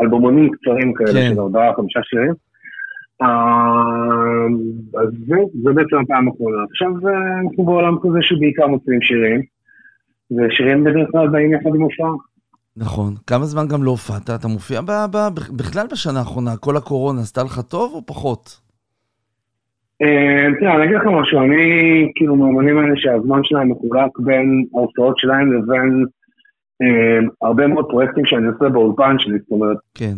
[0.02, 1.30] אלבומונים קצרים כאלה כן.
[1.34, 2.34] של ארבעה, חמישה שירים.
[3.22, 4.46] אה,
[5.02, 6.58] אז זה, זה בעצם הפעם האחרונה.
[6.70, 9.42] עכשיו אה, אנחנו בעולם כזה שבעיקר מוציאים שירים,
[10.32, 12.12] ושירים בדרך כלל באים יחד עם הופעה.
[12.78, 13.14] נכון.
[13.28, 14.30] כמה זמן גם לא הופעת?
[14.30, 15.18] אתה מופיע ב, ב,
[15.58, 18.60] בכלל בשנה האחרונה, כל הקורונה עשתה לך טוב או פחות?
[20.02, 21.62] אה, תראה, אני אגיד לך משהו, אני
[22.16, 26.06] כאילו מהאמנים האלה שהזמן שלהם מחולק בין ההופעות שלהם לבין
[27.42, 30.16] הרבה מאוד פרויקטים שאני עושה באולפן שלי, זאת אומרת, כן.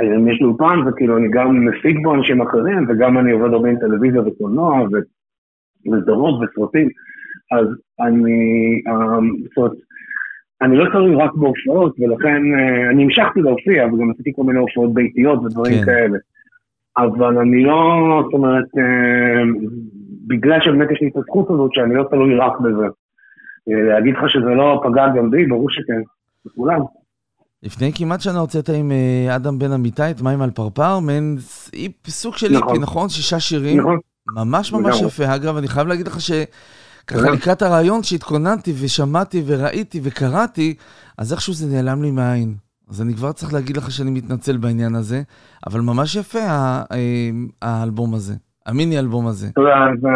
[0.00, 3.76] יש לי אולפן וכאילו אני גם מפיק בו אנשים אחרים וגם אני עובד הרבה עם
[3.76, 4.86] טלוויזיה וקולנוע
[5.86, 6.88] וסדרות וסרטים,
[7.52, 7.66] אז
[8.00, 9.18] אני, אה,
[9.48, 9.72] זאת אומרת,
[10.62, 14.94] אני לא תלוי רק בהופעות ולכן אה, אני המשכתי להופיע וגם עשיתי כל מיני הופעות
[14.94, 15.84] ביתיות ודברים כן.
[15.84, 16.18] כאלה.
[16.96, 19.42] אבל אני לא, זאת אומרת, אה,
[20.26, 22.86] בגלל שבאמת יש לי את הזכות הזאת שאני לא תלוי רק בזה.
[23.68, 26.02] אה, להגיד לך שזה לא פגע גם בי, ברור שכן,
[26.46, 26.80] בכולם.
[27.62, 31.38] לפני כמעט שנה הוצאת עם אה, אדם בן אמיתי את מים על פרפר, מעין
[32.08, 32.68] סוג של נכון.
[32.68, 33.08] איפי, נכון?
[33.08, 33.80] שישה שירים.
[33.80, 33.98] נכון.
[34.34, 35.06] ממש ממש לגמרי.
[35.06, 35.34] יפה.
[35.34, 37.30] אגב, אני חייב להגיד לך שככה.
[37.30, 40.74] לקראת הרעיון שהתכוננתי ושמעתי וראיתי וקראתי,
[41.18, 42.54] אז איכשהו זה נעלם לי מהעין.
[42.88, 45.22] אז אני כבר צריך להגיד לך שאני מתנצל בעניין הזה,
[45.66, 46.86] אבל ממש יפה אה,
[47.62, 48.34] האלבום הזה,
[48.66, 49.46] המיני אלבום הזה.
[49.52, 50.08] אתה יודע, זה-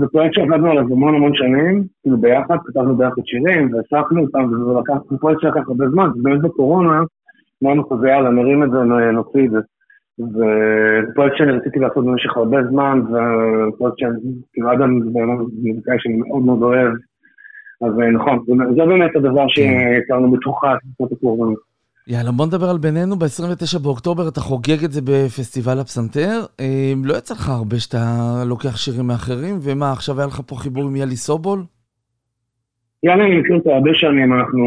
[0.00, 4.80] זה פרויקט שעבדנו עליו המון המון שנים, כאילו ביחד, כתבנו ביחד שירים, והפקנו אותם, וזה
[4.80, 7.02] לקח, זה פרויקט שלקח הרבה זמן, ובאמת בקורונה,
[7.64, 8.78] אמרנו כזה, יאללה, נרים את זה,
[9.12, 9.58] נוציא את זה.
[10.18, 10.44] וזה
[11.14, 14.18] פרויקט שאני רציתי לעשות במשך הרבה זמן, ופרויקט שאני,
[14.52, 16.92] כאילו אדם זה באמת מוזיקאי שאני מאוד מאוד אוהב,
[17.82, 18.38] אז אה, נכון,
[18.76, 21.54] זה באמת הדבר שהכרנו בתוך התקופות הקורונה.
[22.12, 23.16] יאללה, בוא נדבר על בינינו.
[23.16, 26.40] ב-29 באוקטובר אתה חוגג את זה בפסטיבל הפסנתר.
[26.60, 27.98] אה, לא יצא לך הרבה שאתה
[28.46, 31.60] לוקח שירים מאחרים, ומה, עכשיו היה לך פה חיבור עם יאלי סובול?
[33.02, 34.64] יאללה, אני מכיר אותו הרבה שנים, אנחנו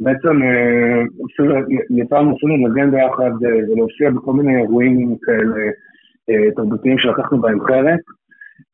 [0.00, 1.66] בעצם אה, אפילו-
[2.00, 5.60] יצאנו אפילו לנגן ביחד אה, ולהופיע בכל מיני אירועים כאלה
[6.30, 8.00] אה, תרבותיים שלקחנו בהם חלק.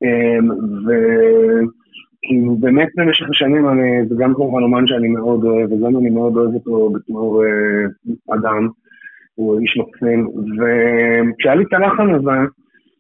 [0.04, 0.38] אה,
[2.26, 6.36] וכאילו באמת במשך השנים אני, זה גם כמובן אומן שאני מאוד אוהב, וגם אני מאוד
[6.36, 8.68] אוהב אותו בתור אה, אדם,
[9.34, 10.28] הוא איש מקסים.
[10.28, 12.30] וכשהיה לי את הלחן הזה,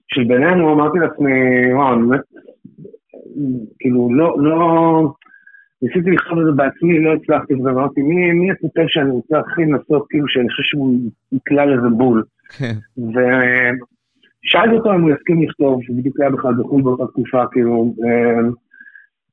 [0.08, 1.32] של בינינו אמרתי לעצמי,
[1.72, 2.20] וואו, אני באמת,
[3.78, 5.12] כאילו לא, לא,
[5.82, 10.06] ניסיתי לכתוב את זה בעצמי, לא הצלחתי, ואמרתי, מי, מי הכותב שאני רוצה הכי לנסות,
[10.10, 10.98] כאילו, שאני חושב שהוא
[11.32, 12.22] יקלע לזה בול.
[12.58, 12.72] כן.
[12.98, 17.94] ושאלתי אותו אם הוא יסכים לכתוב, שבדיוק היה בכלל בחו"ל באותה תקופה, כאילו,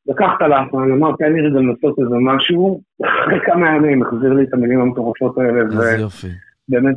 [0.08, 4.43] לקח את הלחן, אמר, תן לי רגע לנסות איזה משהו, אחרי כמה ימים החזיר לי
[4.43, 6.28] את המילים המטורפות האלה, איזה יופי.
[6.70, 6.95] ובאמת,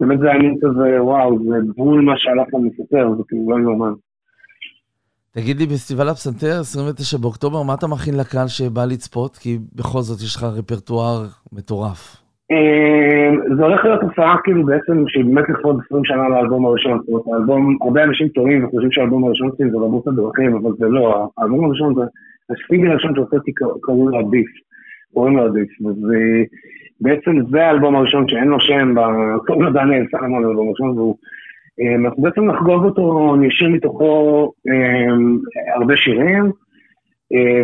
[0.00, 3.92] באמת זה היה מין כזה, וואו, זה בול מה שהלחן מספר, זה כאילו לא יאומן.
[5.32, 9.36] תגיד לי, פסטיבל הפסנתר, 29 באוקטובר, מה אתה מכין לקהל שבא לצפות?
[9.36, 12.16] כי בכל זאת יש לך רפרטואר מטורף.
[12.52, 17.08] אה, זה הולך להיות הופעה כאילו בעצם שהיא באמת לכבוד 20 שנה לאלבום הראשון, זאת
[17.08, 21.28] אומרת האלבום, הרבה אנשים טועים וחושבים שהאלבום הראשון שלי זה רבות הדרכים, אבל זה לא,
[21.38, 22.02] האלבום הראשון זה,
[22.50, 24.46] הסינגל הראשון שהוצאתי קר- קראו לו עדיף,
[25.14, 25.68] קוראים לו עדיף,
[27.00, 28.94] ובעצם זה האלבום הראשון שאין לו שם,
[29.46, 31.16] קוראים לו דניאל סלמון האלבום הראשון, והוא,
[31.80, 35.14] אה, אנחנו בעצם נחגוג אותו, נשאיר מתוכו אה,
[35.76, 36.50] הרבה שירים,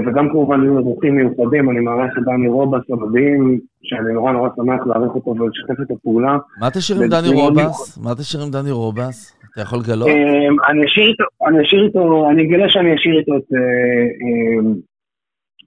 [0.07, 4.87] וגם כמובן יהיו אורחים מיוחדים, אני מארח את דני רובס המדהים, שאני נורא נורא שמח
[4.87, 6.37] לארח אותו ולשתף את הפעולה.
[6.61, 7.99] מה תשאיר עם דני רובס?
[8.05, 9.37] מה תשאיר עם דני רובס?
[9.53, 10.09] אתה יכול לגלות?
[10.09, 10.85] אה, אני
[11.63, 13.43] אשאיר איתו, אני אגלה שאני אשאיר איתו את...
[13.55, 13.59] אה,
[14.23, 14.73] אה,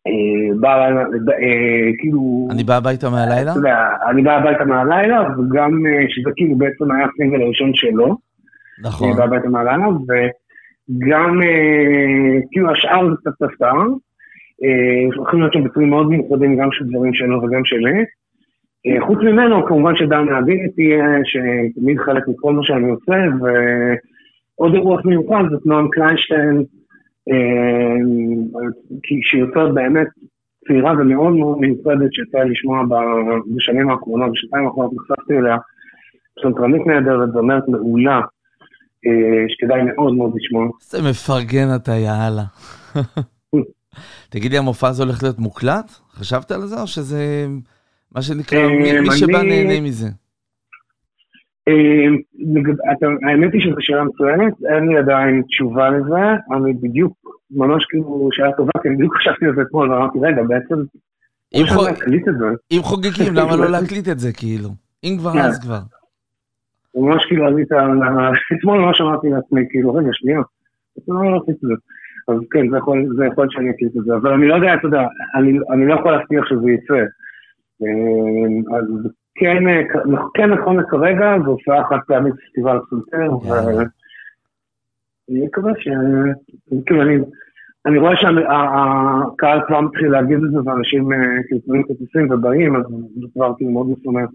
[0.08, 0.88] אה, בא
[1.32, 2.48] אה, כאילו...
[2.52, 3.52] אני בא הביתה מהלילה?
[3.52, 3.78] אתה יודע,
[4.10, 8.18] אני בא הביתה מהלילה, וגם אה, שזה כאילו בעצם היה הסינגל הראשון שלו.
[8.84, 9.08] נכון.
[9.08, 9.88] אני בא הביתה מהלילה,
[10.90, 13.84] וגם אה, כאילו השאר זה קצת הפתעה.
[14.64, 18.04] אה, הולכים להיות שם ביצועים מאוד מיוחדים, גם של דברים שלו וגם שלי.
[18.88, 25.02] אה, חוץ ממנו, כמובן שדן עדי תהיה, שתמיד חלק מכל מה שאני עושה, ועוד אירוע
[25.06, 26.64] מיוחד זאת נועם קליינשטיין,
[27.32, 27.96] אה,
[29.04, 30.08] כי- שהיא יוצרת באמת
[30.68, 32.84] צעירה ומאוד מאוד מיוחדת שיצא לי לשמוע
[33.56, 35.58] בשנים האחרונות, בשנתיים האחרונות נחשפתי אליה,
[36.36, 38.22] פסנתרנית נהדרת, זמרת מעולה,
[39.48, 40.68] שכדאי מאוד מאוד לשמוע.
[40.82, 42.44] איזה מפרגן אתה, יאללה.
[44.30, 45.92] תגיד לי, המופע הזה הולך להיות מוקלט?
[46.14, 47.48] חשבת על זה, או שזה
[48.16, 50.08] מה שנקרא, מי אה, שבא נהנה מזה?
[51.68, 52.08] אה,
[53.30, 57.14] האמת היא שזו שאלה מצוינת, אין לי עדיין תשובה לזה, אני בדיוק,
[57.52, 60.76] ממש כאילו שאלה טובה, כי אני בדיוק חשבתי על זה אתמול, ואמרתי, רגע, בעצם.
[62.72, 64.70] אם חוגגים, למה לא להקליט את זה, כאילו?
[65.04, 65.40] אם כבר, כן.
[65.40, 65.80] אז כבר.
[66.96, 67.72] ממש כאילו עלית,
[68.60, 70.40] אתמול ממש אמרתי לעצמי, כאילו, רגע, שנייה,
[71.08, 71.74] לא רציתי את זה.
[72.28, 72.78] אז כן, זה
[73.26, 75.08] יכול להיות שאני אקליט את זה, אבל אני לא יודע, אתה יודע,
[75.74, 77.04] אני לא יכול להבטיח שזה יצא.
[77.84, 78.86] אה, אז
[79.36, 79.64] כן,
[80.34, 83.86] כן נכון כרגע, זו הופעה חד פעמית פסטיבל פסנתר, ואני
[85.46, 85.88] מקווה ש...
[86.86, 87.18] כאילו, אני...
[87.86, 91.10] אני רואה שהקהל כבר מתחיל להגיד את זה, ואנשים
[91.48, 92.84] כאילו קונים כרטיסים ובאים, אז
[93.22, 94.30] זה כבר כאילו מאוד משמח.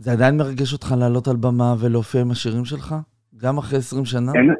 [0.00, 2.94] זה עדיין מרגש אותך לעלות על במה ולהופיע עם השירים שלך?
[3.36, 4.32] גם אחרי 20 שנה?
[4.34, 4.54] אין,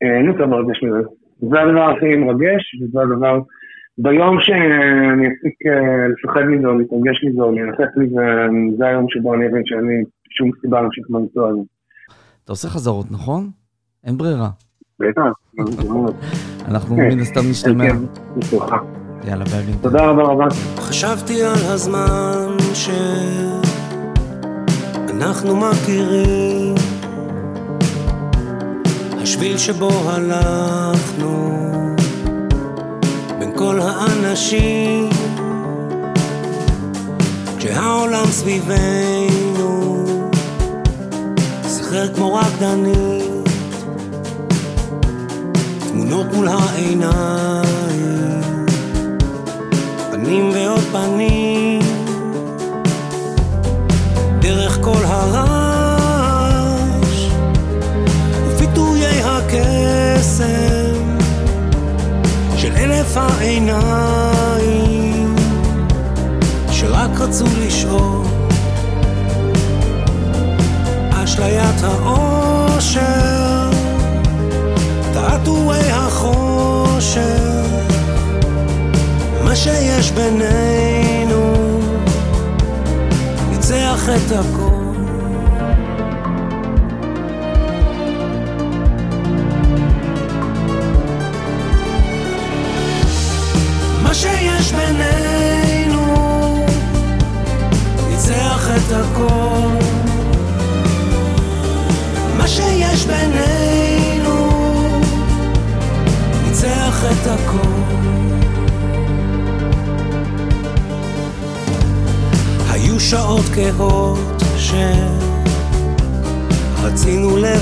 [0.00, 1.08] אין יותר מרגש מזה.
[1.40, 3.38] זה הדבר הכי מרגש, וזה הדבר...
[3.98, 5.56] ביום שאני אפסיק
[6.12, 8.22] לפחד מזה או להתרגש מזה או להינחף מזה,
[8.78, 11.60] זה היום שבו אני אבין שאין לי שום סיבה להמשיך במקצוע הזה.
[12.44, 13.50] אתה עושה חזרות, נכון?
[14.04, 14.48] אין ברירה.
[15.00, 15.22] בטח,
[16.68, 17.84] אנחנו מן הסתם נשתמע.
[19.28, 19.74] יאללה, ביי.
[19.82, 20.46] תודה רבה רבה.
[20.76, 22.56] חשבתי על הזמן
[25.20, 26.74] שאנחנו מכירים,
[29.22, 31.60] השביל שבו הלכנו
[33.38, 35.10] בין כל האנשים,
[37.58, 40.04] כשהעולם סביבנו
[41.62, 43.48] זכר כמו רקדנית.
[45.88, 48.40] תמונות מול העיניים,
[50.10, 51.69] פנים ועוד פנים,
[54.80, 56.50] כל הרעש,
[58.48, 61.18] ופיתויי הקסם
[62.56, 64.50] של אלף העיניים,
[66.70, 68.26] שרק רצו לשאול,
[71.10, 73.70] אשליית האושר
[75.12, 77.20] תעתועי החושך,
[79.44, 80.79] מה שיש בינינו,
[84.10, 84.79] ניצח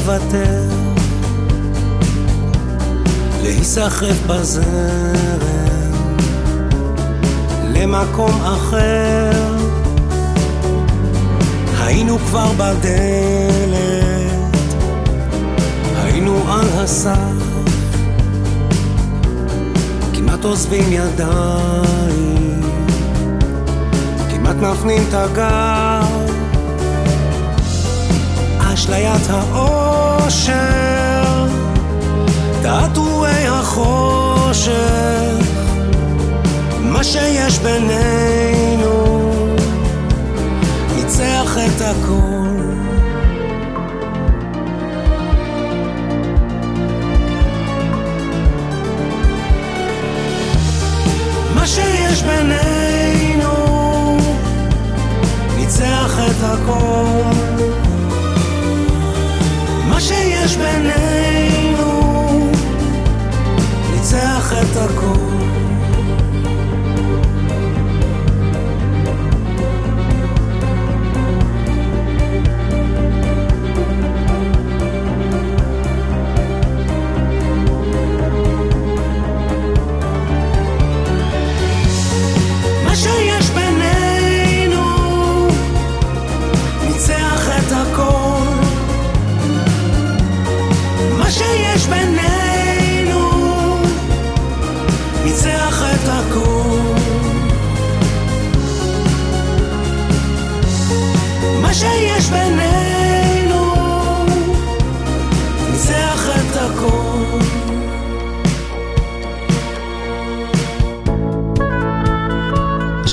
[0.09, 0.63] לוותר,
[3.43, 4.65] להיסחף בזרם
[7.65, 9.57] למקום אחר.
[11.81, 12.89] היינו כבר בדלת,
[15.97, 17.19] היינו על הסף.
[20.15, 22.63] כמעט עוזבים ידיים,
[24.31, 26.29] כמעט מפנים את הגב.
[28.59, 29.31] אשליית
[30.29, 31.47] האושר,
[32.63, 34.73] תעתועי החושך,
[36.81, 39.25] מה שיש בינינו,
[40.97, 42.39] ניצח את הכל.
[51.67, 53.53] שיש בינינו
[55.57, 57.48] ניצח את הכל
[60.49, 62.51] שיש בינינו
[63.93, 65.28] ניצח את הכל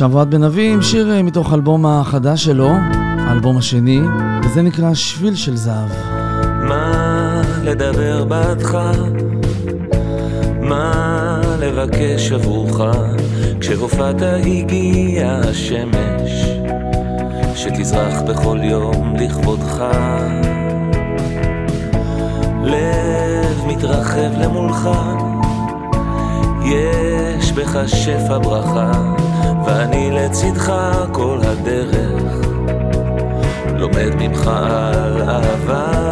[0.05, 2.69] עכשיו אוהד בן אבי עם שיר אה, מתוך אלבום החדש שלו,
[3.17, 4.01] האלבום השני,
[4.43, 5.89] וזה נקרא שביל של זהב.
[6.61, 8.77] מה לדבר בעדך?
[10.61, 12.81] מה לבקש עבורך?
[13.59, 16.31] כשהופעת הגיעה השמש
[17.55, 19.83] שתזרח בכל יום לכבודך.
[22.63, 24.89] לב מתרחב למולך,
[26.65, 29.15] יש בך שפע ברכה,
[29.65, 30.73] ואני לצדך
[31.11, 32.47] כל הדרך.
[33.77, 36.05] לומד ממך על אהבה.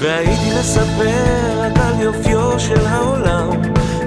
[0.00, 3.50] והייתי מספר רק על יופיו של העולם,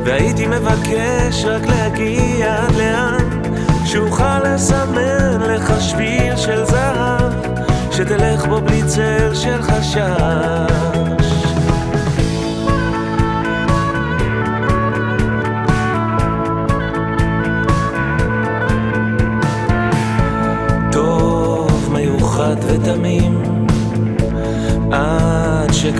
[0.05, 3.41] והייתי מבקש רק להגיע עד לאן,
[3.85, 7.33] שאוכל לסמן לך שביל של זהב,
[7.91, 11.00] שתלך בו בלי צל של חשש.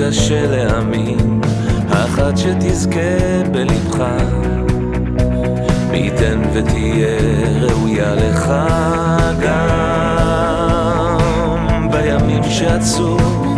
[0.02, 1.42] עד שקשה להאמין,
[1.90, 4.04] האחת שתזכה בלבך,
[5.92, 7.18] מי ייתן ותהיה
[7.62, 8.54] ראויה לך
[9.42, 11.18] גם.
[11.92, 13.58] בימים שעצוב,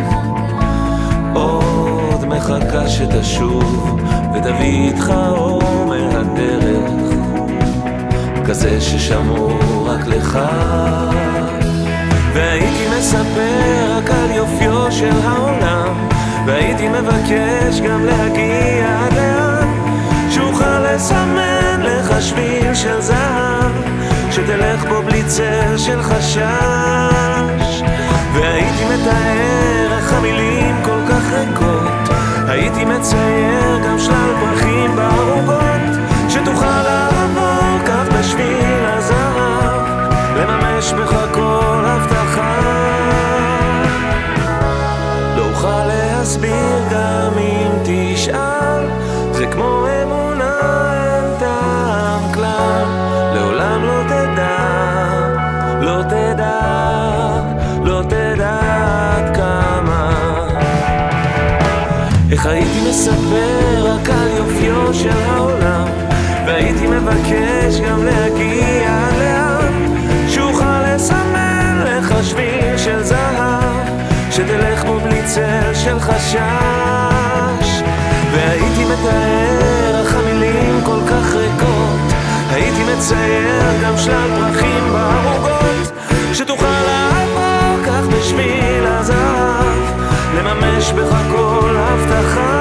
[1.33, 3.99] עוד מחכה שתשוב
[4.35, 6.91] ותביא איתך אור מהדרך.
[8.45, 10.39] כזה ששמור רק לך.
[12.33, 15.52] והייתי מספר רק על יופיו של העולם
[16.45, 19.67] והייתי מבקש גם להגיע עד לאן
[20.29, 23.71] שאוכל לסמן לך שביל של זהב
[24.31, 27.83] שתלך בו בלי צל של חשש.
[28.33, 32.15] והייתי מתאר איך המילים כל כך ריקות
[32.47, 35.97] הייתי מצייר גם שלל פרחים בערוגות
[36.29, 39.81] שתוכל לעבור כך בשביל הזהב
[40.37, 42.12] לממש בך כל הבטחה
[46.23, 48.87] להסביר גם אם תשאל.
[49.31, 50.53] זה כמו אמונה
[50.93, 52.85] אין טעם כלל
[53.35, 54.57] לעולם לא תדע
[55.81, 56.59] לא תדע
[57.83, 58.59] לא תדע
[59.15, 60.11] עד כמה.
[62.31, 65.87] איך הייתי מספר רק על יופיו של העולם
[66.47, 69.95] והייתי מבקש גם להגיע לאן.
[70.29, 73.73] שאוכל לסמן לך שביל של זהב
[74.35, 74.72] שתלך
[75.33, 76.39] צל של חשש.
[78.31, 82.13] והייתי מתאר איך המילים כל כך ריקות.
[82.49, 85.91] הייתי מצייר גם שלל פרחים בערוגות.
[86.33, 90.01] שתוכל לעבור כך בשביל הזהב
[90.35, 92.52] לממש בך כל הבטחה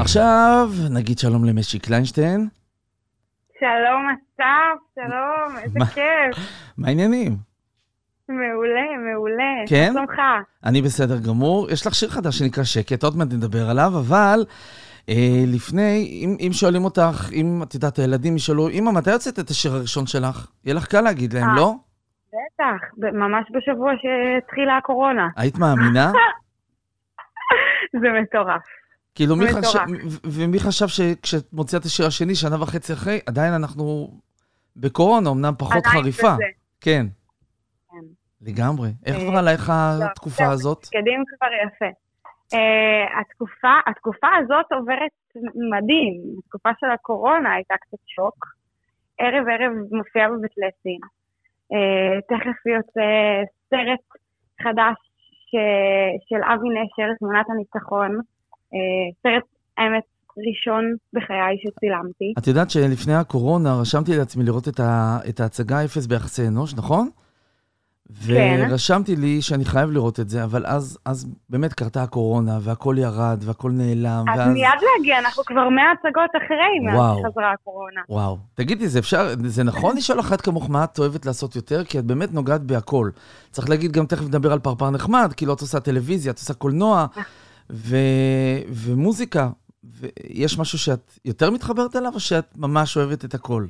[0.00, 2.48] עכשיו נגיד שלום למשי קליינשטיין.
[3.60, 5.78] שלום אסף, שלום, איזה?
[5.94, 6.44] כיף.
[6.78, 7.36] מה העניינים?
[8.28, 9.54] מעולה, מעולה.
[9.68, 9.92] כן?
[9.94, 10.20] מה שלומך?
[10.64, 11.70] אני בסדר גמור.
[11.70, 14.44] יש לך שיר חדש שנקרא שקט, עוד מעט נדבר עליו, אבל
[15.08, 19.50] אה, לפני, אם, אם שואלים אותך, אם את יודעת, הילדים ישאלו, אמא, מתי יוצאת את
[19.50, 20.46] השיר הראשון שלך?
[20.64, 21.56] יהיה לך קל להגיד להם, אה.
[21.56, 21.74] לא?
[22.28, 25.28] בטח, ממש בשבוע שהתחילה הקורונה.
[25.36, 26.12] היית מאמינה?
[28.00, 28.62] זה מטורף.
[29.16, 29.46] כאילו, מי.
[29.46, 29.78] חשב,
[30.24, 34.08] ומי חשב שכשאת מוציאה את השיר השני, שנה וחצי אחרי, עדיין אנחנו
[34.76, 36.34] בקורונה, אמנם פחות עדיין חריפה.
[36.34, 36.44] בזה.
[36.80, 37.06] כן.
[37.90, 38.06] כן.
[38.42, 38.88] לגמרי.
[39.06, 40.78] איך אה, עברה עלייך לא, התקופה הזאת?
[40.78, 41.90] מתפקדים כבר יפה.
[42.54, 45.16] Uh, התקופה, התקופה הזאת עוברת
[45.70, 46.14] מדהים.
[46.38, 48.46] התקופה של הקורונה הייתה קצת שוק.
[49.18, 51.00] ערב ערב מופיעה בבית לסין.
[51.72, 53.08] Uh, תכף יוצא
[53.70, 54.04] סרט
[54.62, 54.96] חדש.
[56.28, 58.20] של אבי נשר, תמונת הניצחון.
[58.72, 58.76] Uh,
[59.22, 59.42] סרט,
[59.78, 60.02] האמת,
[60.48, 62.34] ראשון בחיי שצילמתי.
[62.38, 67.08] את יודעת שלפני הקורונה רשמתי לעצמי לראות את, ה, את ההצגה אפס ביחסי אנוש, נכון?
[68.26, 68.66] כן.
[68.70, 73.42] ורשמתי לי שאני חייב לראות את זה, אבל אז, אז באמת קרתה הקורונה, והכל ירד,
[73.46, 74.52] והכל נעלם, אז ואז...
[74.52, 77.16] מיד להגיע, אנחנו כבר 100 הצגות אחרי מאז.
[77.18, 78.00] שחזרה הקורונה.
[78.08, 78.38] וואו.
[78.54, 81.84] תגידי, זה אפשר, זה נכון לשאול אחת כמוך מה את אוהבת לעשות יותר?
[81.84, 83.10] כי את באמת נוגעת בהכל.
[83.50, 87.06] צריך להגיד, גם תכף נדבר על פרפר נחמד, כאילו את עושה טלוויזיה, את עושה קולנוע,
[87.70, 87.96] ו...
[88.68, 89.48] ומוזיקה.
[89.84, 93.62] ויש משהו שאת יותר מתחברת אליו, או שאת ממש אוהבת את הכל?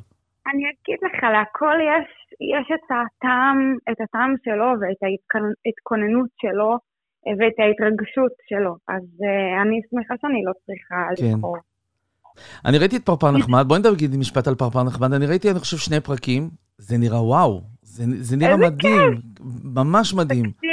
[0.51, 2.09] אני אגיד לך, להכל יש,
[2.55, 5.01] יש את הטעם, את הטעם שלו ואת
[5.67, 6.71] ההתכוננות שלו
[7.27, 8.73] אה, ואת ההתרגשות שלו.
[8.89, 11.37] אז uh, אני שמחה שאני לא צריכה כן.
[11.37, 11.57] לבחור.
[12.65, 15.13] אני ראיתי את פרפר נחמד, בואי נגיד משפט על פרפר נחמד.
[15.13, 17.61] אני ראיתי, אני חושב, שני פרקים, זה נראה וואו.
[17.83, 19.21] זה, זה נראה מדהים,
[19.65, 20.51] ממש מדהים.
[20.51, 20.66] תקשיב,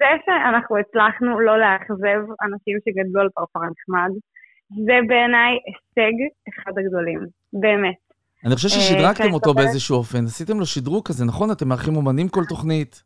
[0.00, 4.10] זה שאנחנו הצלחנו לא לאכזב אנשים שגדלו על פרפר נחמד,
[4.86, 6.16] זה בעיניי הישג
[6.48, 7.20] אחד הגדולים,
[7.52, 8.00] באמת.
[8.44, 11.50] אני חושב אה, ששדרגתם שאני אותו באיזשהו אופן, עשיתם לו שדרוג כזה, נכון?
[11.50, 13.02] אתם מארחים אומנים כל תוכנית.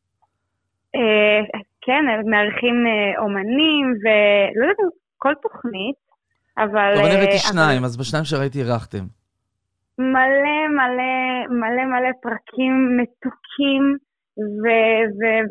[0.95, 4.89] אה, כן, מארחים אה, אומנים, ולא יודעת אם
[5.19, 5.97] כל תוכנית,
[6.59, 6.91] אבל...
[6.95, 9.05] טוב, אני אה, ראיתי שניים, אז בשניים שראיתי אירחתם.
[9.99, 11.15] מלא מלא
[11.61, 13.97] מלא מלא פרקים מתוקים,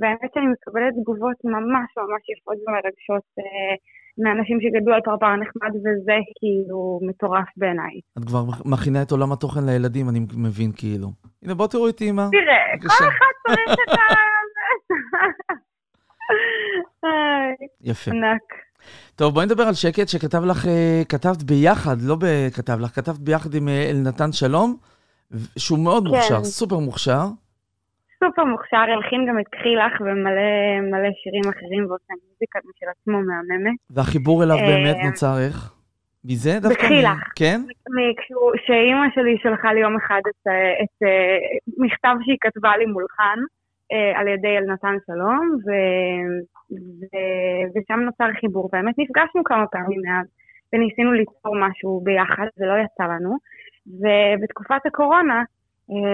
[0.02, 3.76] והאמת שאני מקבלת תגובות ממש ממש יפות ומרגשות אה,
[4.18, 8.00] מאנשים שגדלו על פרפר נחמד, וזה כאילו מטורף בעיניי.
[8.18, 11.08] את כבר מכינה את עולם התוכן לילדים, אני מבין כאילו.
[11.44, 12.26] הנה, בוא תראו את אימא.
[12.32, 12.64] תראה.
[12.82, 14.04] כל אחד צריך את ה...
[17.90, 18.12] יפה.
[18.12, 18.54] ענק.
[19.16, 22.18] טוב, בואי נדבר על שקט שכתב לך, אה, כתבת ביחד, לא
[22.56, 24.78] כתב לך, כתבת ביחד עם אה, אלנתן שלום,
[25.58, 26.10] שהוא מאוד כן.
[26.10, 27.26] מוכשר, סופר מוכשר.
[28.24, 30.52] סופר מוכשר, הלחין גם את קחי לך ומלא
[30.92, 33.78] מלא שירים אחרים ועושה מוזיקה משל עצמו מהממת.
[33.90, 35.58] והחיבור אליו אה, באמת נוצר איך?
[36.26, 36.84] מזה דווקא?
[36.84, 37.22] בקחי מ- לך.
[37.36, 37.60] כן?
[38.66, 41.38] שאימא שלי שלחה לי יום אחד את, אה, את אה,
[41.78, 43.40] מכתב שהיא כתבה לי מולחן
[44.16, 45.70] על ידי אלנתן שלום, ו,
[47.00, 47.18] ו,
[47.76, 48.70] ושם נוצר חיבור.
[48.72, 50.28] באמת נפגשנו כמה פעמים מאז,
[50.74, 53.38] וניסינו ליצור משהו ביחד, זה לא יצא לנו.
[53.88, 55.44] ובתקופת הקורונה,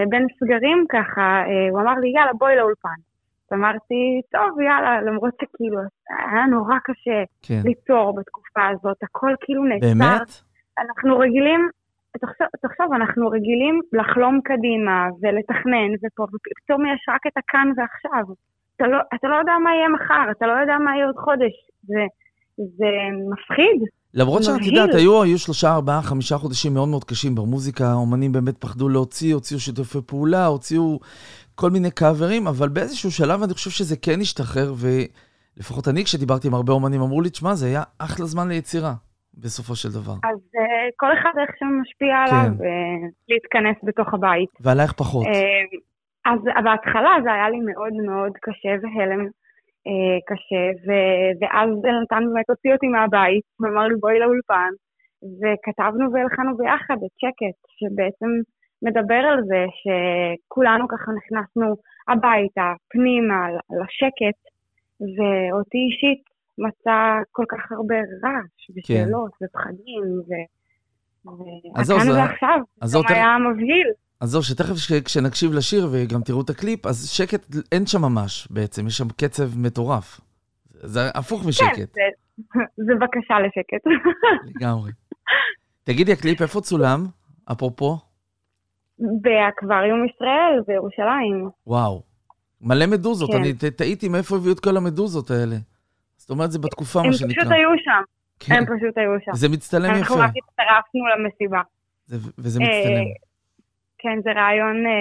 [0.08, 2.98] בין סגרים ככה, אה, הוא אמר לי, יאללה, בואי לאולפן.
[3.50, 5.78] אז אמרתי, טוב, יאללה, למרות שכאילו
[6.30, 7.60] היה נורא קשה כן.
[7.64, 9.86] ליצור בתקופה הזאת, הכל כאילו נעצר.
[9.86, 10.28] באמת?
[10.78, 11.68] אנחנו רגילים,
[12.20, 18.34] תחשוב, תחשוב, אנחנו רגילים לחלום קדימה ולתכנן ופה, ופתאום יש רק את הכאן ועכשיו.
[18.76, 21.52] אתה לא, אתה לא יודע מה יהיה מחר, אתה לא יודע מה יהיה עוד חודש.
[21.82, 22.04] זה,
[22.56, 22.90] זה
[23.32, 23.80] מפחיד.
[24.14, 24.60] למרות שאת.
[24.62, 29.34] יודעת, היו, היו שלושה, ארבעה, חמישה חודשים מאוד מאוד קשים במוזיקה, האומנים באמת פחדו להוציא,
[29.34, 30.98] הוציאו שיתופי פעולה, הוציאו
[31.54, 36.54] כל מיני קאברים, אבל באיזשהו שלב אני חושב שזה כן השתחרר, ולפחות אני, כשדיברתי עם
[36.54, 38.92] הרבה אומנים, אמרו לי, תשמע, זה היה אחלה זמן ליצירה,
[39.34, 40.12] בסופו של דבר.
[40.12, 40.60] אז uh,
[40.96, 42.34] כל אחד איך שמשפיע כן.
[42.36, 44.50] עליו, uh, להתכנס בתוך הבית.
[44.60, 45.26] ועלייך פחות.
[45.26, 45.78] אה,
[46.24, 49.39] אז בהתחלה זה היה לי מאוד מאוד קשה והלם אה,
[50.28, 54.70] קשה, ו- ואז אלנתן באמת הוציא אותי מהבית, ואמר לי בואי לאולפן,
[55.40, 58.30] וכתבנו והלחנו ביחד את שקט, שבעצם
[58.82, 61.74] מדבר על זה שכולנו ככה נכנסנו
[62.08, 63.48] הביתה, פנימה,
[63.80, 64.40] לשקט,
[65.00, 66.22] ואותי אישית
[66.58, 66.98] מצא
[67.32, 70.30] כל כך הרבה רעש ושאלות ופחדים, ו...
[71.76, 73.86] אז זהו, זה- ועכשיו, זה היה מבהיל.
[74.20, 78.48] אז זהו, שתכף כש- כשנקשיב לשיר וגם תראו את הקליפ, אז שקט אין שם ממש
[78.50, 80.20] בעצם, יש שם קצב מטורף.
[80.72, 82.00] זה הפוך כן, משקט, זה,
[82.76, 83.86] זה בקשה לשקט.
[84.54, 84.90] לגמרי.
[85.84, 87.06] תגידי, הקליפ איפה צולם?
[87.52, 87.98] אפרופו?
[88.98, 91.48] באקווריום ישראל בירושלים.
[91.66, 92.02] וואו.
[92.60, 93.36] מלא מדוזות, כן.
[93.36, 95.56] אני תהיתי מאיפה הביאו את כל המדוזות האלה.
[96.16, 97.54] זאת אומרת, זה בתקופה, הם מה פשוט שנקרא.
[97.54, 98.02] היו שם.
[98.40, 98.54] כן.
[98.54, 99.32] הם פשוט היו שם.
[99.34, 100.24] זה מצטלם אנחנו יפה.
[100.24, 101.60] רק הצטרפנו למסיבה.
[102.06, 103.04] זה- וזה אה, מצטלם.
[104.02, 104.92] כן, זה רעיון, אה,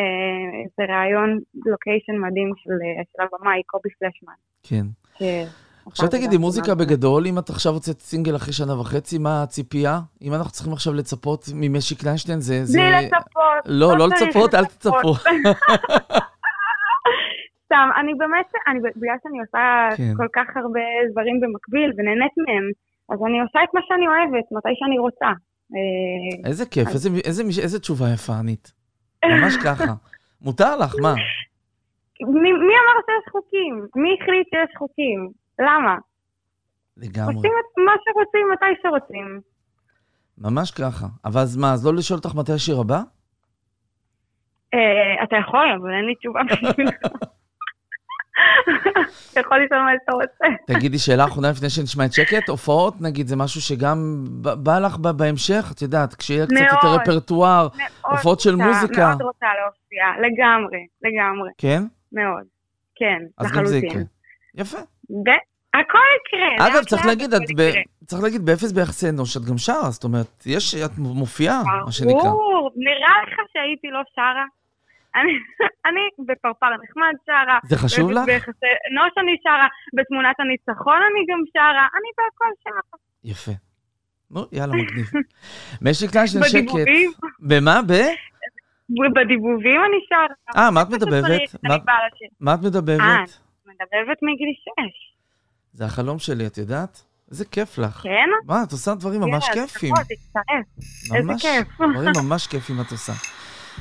[0.78, 1.30] זה רעיון
[1.66, 4.34] לוקיישן מדהים של אה, של הבמאי קובי פלשמן.
[4.64, 4.86] כן.
[5.20, 5.48] ש-
[5.86, 6.76] עכשיו תגידי, מוזיקה.
[6.76, 10.00] בגדול, אם את עכשיו הוצאת סינגל אחרי שנה וחצי, מה הציפייה?
[10.22, 12.54] אם אנחנו צריכים עכשיו לצפות ממשי קליינשטיין, זה...
[12.74, 13.62] בלי לצפות.
[13.66, 15.14] לא, לא צריך לצפות, אל תצפו.
[17.66, 20.14] סתם, אני באמת, אני, בגלל שאני עושה כן.
[20.18, 20.80] כל כך הרבה
[21.12, 22.66] דברים במקביל ונהנית מהם,
[23.12, 25.26] אז אני עושה את מה שאני אוהבת, מתי שאני רוצה.
[25.76, 28.79] אה, איזה כיף, אז- איזה, איזה, איזה, איזה תשובה יפה, ענית.
[29.26, 29.94] ממש ככה.
[30.42, 31.14] מותר לך, מה?
[32.22, 33.88] מי, מי אמר שיש חוקים?
[33.96, 35.30] מי החליט שיש חוקים?
[35.60, 35.98] למה?
[36.98, 37.36] לגמרי.
[37.36, 39.42] עושים את מה שרוצים, מתי שרוצים.
[40.38, 41.06] ממש ככה.
[41.26, 43.02] אבל אז מה, אז לא לשאול אותך מתי השיר הבא?
[44.74, 46.96] אה, אתה יכול, אבל אין לי תשובה בשבילך.
[49.32, 50.74] אתה יכול לשאול מה שאתה רוצה.
[50.74, 53.98] תגידי, שאלה אחרונה לפני שנשמע את שקט, הופעות, נגיד, זה משהו שגם
[54.42, 55.72] בא לך בהמשך?
[55.76, 57.68] את יודעת, כשיהיה קצת יותר רפרטואר,
[58.06, 59.08] הופעות של מוזיקה.
[59.08, 61.50] מאוד רוצה להופיע, לגמרי, לגמרי.
[61.58, 61.84] כן?
[62.12, 62.44] מאוד.
[62.96, 63.90] כן, אז גם זה יקרה.
[63.90, 64.06] לחלוטין.
[64.56, 64.78] יפה.
[65.74, 66.68] הכל יקרה.
[66.68, 67.72] אגב, צריך להגיד, את ב-.
[68.06, 72.24] צריך להגיד, באפס ביחסי אנוש, את גם שרה, זאת אומרת, יש, את מופיעה, מה שנקרא.
[72.24, 74.46] ברור, נראה לך שהייתי לא שרה?
[75.22, 75.34] אני,
[75.88, 77.60] אני בפרפר נחמד שרה.
[77.64, 78.26] זה חשוב לך?
[78.26, 78.50] ביחסי
[78.92, 83.00] אנוש אני שרה, בתמונת הניצחון אני גם שרה, אני בהכל שרה.
[83.24, 83.52] יפה.
[84.32, 85.06] נו, יאללה, מגניב.
[85.86, 86.54] משי קליינשטיין שקט.
[86.64, 87.82] בדיבובים, במה?
[87.88, 87.92] ב?
[89.16, 90.62] בדיבובים אני שרה.
[90.64, 91.42] אה, מה את מדבבת?
[92.40, 93.00] מה- את מדבבת?
[93.02, 93.24] אה,
[93.66, 95.16] מדבבת מגיל שש.
[95.74, 97.04] זה החלום שלי, את יודעת?
[97.32, 97.94] איזה כיף לך.
[98.04, 98.30] כן?
[98.46, 99.94] מה, את עושה דברים ממש יאללה, כיפים.
[101.16, 101.68] איזה ממש, כיף.
[101.92, 103.14] דברים ממש כיפים את עושה.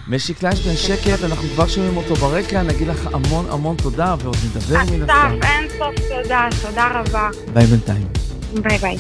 [0.06, 4.76] משי קליינשטיין שקט, אנחנו כבר שומעים אותו ברקע, נגיד לך המון המון תודה, ועוד נדבר
[4.76, 5.38] מן אסף, הסתם.
[5.42, 7.28] אין סוף תודה, תודה רבה.
[7.52, 8.06] ביי בינתיים.
[8.62, 8.96] ביי ביי.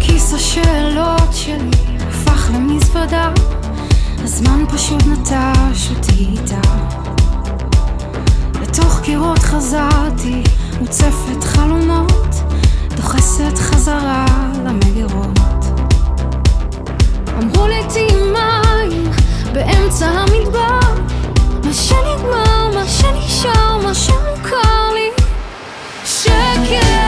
[0.00, 1.70] כיס השאלות שלי
[2.08, 3.32] הפך למזוודה
[4.90, 6.60] שוב נטש אותי איתה.
[8.62, 10.42] לתוך קירות חזרתי,
[10.80, 12.34] מוצפת חלומות,
[12.96, 14.26] דוחסת חזרה
[14.64, 15.38] למגירות.
[17.38, 18.20] אמרו לי תהיי
[19.52, 20.80] באמצע המדבר,
[21.64, 25.24] מה שנגמר, מה שנשאר, מה שמוכר לי,
[26.04, 26.99] שקט.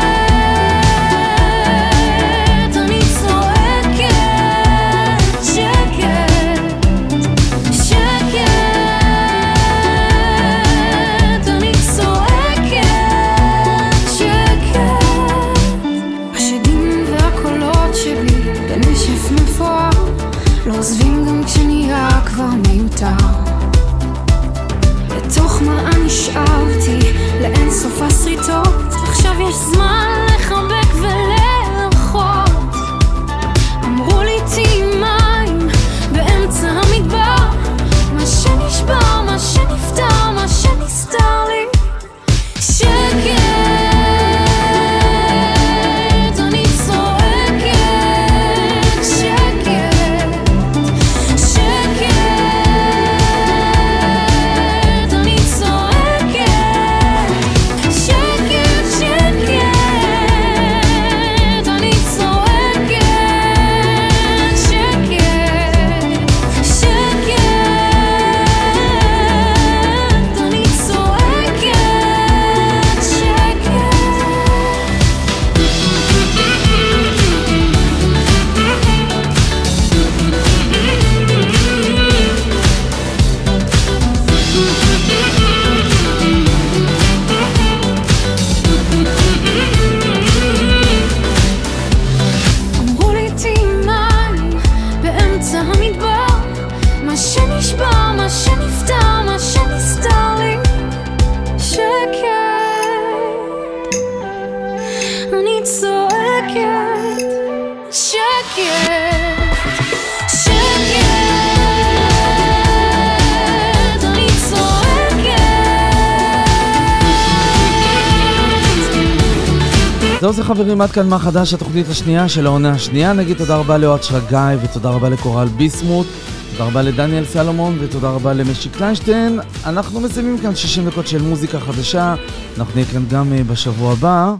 [120.22, 123.12] זהו זה חברים, עד כאן מה חדש, התוכנית השנייה של העונה השנייה.
[123.12, 126.06] נגיד תודה רבה לאוהד שרגאי ותודה רבה לקורל ביסמוט.
[126.52, 129.40] תודה רבה לדניאל סלומון ותודה רבה למשי קליינשטיין.
[129.66, 132.14] אנחנו מסיימים כאן 60 דקות של מוזיקה חדשה.
[132.58, 134.34] אנחנו נהיה כאן גם אה, בשבוע הבא.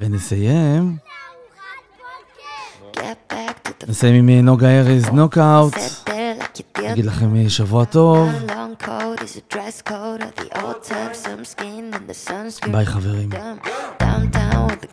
[0.00, 0.96] ונסיים.
[3.88, 6.03] נסיים עם אה, נוגה ארז נוקאוט.
[6.78, 8.28] נגיד לכם אה, שבוע טוב.
[12.72, 13.30] ביי חברים.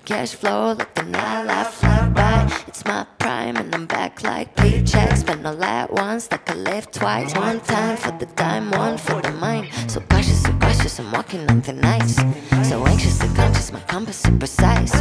[0.06, 2.52] Cash flow, like the nightlife fly by.
[2.70, 5.18] It's my prime and I'm back like paychecks.
[5.24, 7.32] Spend all at once, like I left twice.
[7.48, 9.66] One time for the dime, one for the mind.
[9.88, 10.44] So cautious,
[11.00, 12.16] I'm walking on the nights.
[12.68, 14.92] So anxiously conscious, my compass is precise.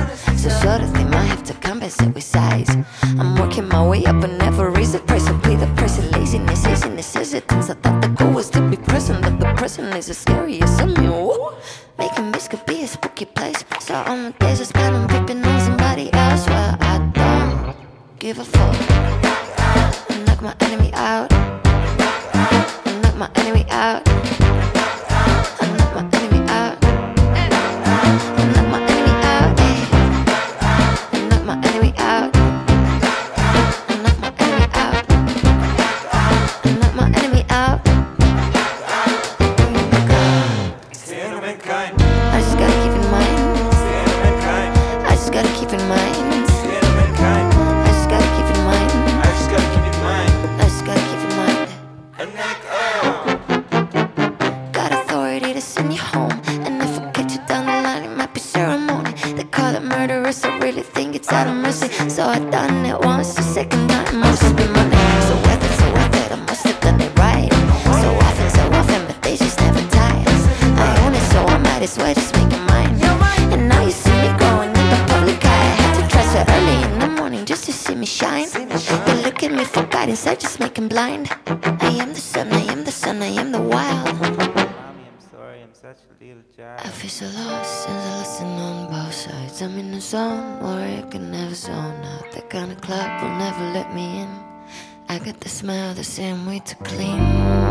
[0.41, 2.71] So short of they might have to compensate with size.
[3.03, 5.27] I'm working my way up and never raise the price.
[5.27, 7.71] So pay the price of laziness, isn't necessitance.
[7.71, 11.09] I thought the goal was to be present, but the present is scary as something.
[11.09, 11.57] Whoa.
[11.99, 13.65] Making this could be a spooky place.
[13.81, 16.47] So on the days I spend on peeping on somebody else.
[16.47, 17.77] Well, I don't
[18.19, 18.77] give a fuck.
[20.11, 21.33] I knock my enemy out.
[21.33, 24.30] I knock my enemy out.
[61.33, 61.89] Out of mercy.
[62.09, 64.97] So I done it once, the second time must have been money.
[65.29, 67.53] So worth it, so worth it, I must have done it right.
[68.03, 70.43] So often, so often, but they just never tires.
[70.87, 72.99] I own it, so I might as well just make it mine.
[73.53, 75.49] And now you see me growing in the public eye.
[75.49, 78.49] I had to try so early in the morning just to see me shine.
[78.51, 81.29] They look at me for guidance, I just make 'em blind.
[86.23, 89.63] I feel so lost since I listen on both sides.
[89.63, 92.31] I'm in a zone where I can never zone out.
[92.33, 94.29] That kind of club will never let me in.
[95.09, 97.70] I got the smell the same way to clean.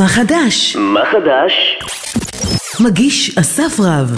[0.00, 0.76] מה חדש?
[0.76, 1.78] מה חדש?
[2.80, 4.14] מגיש אסף רב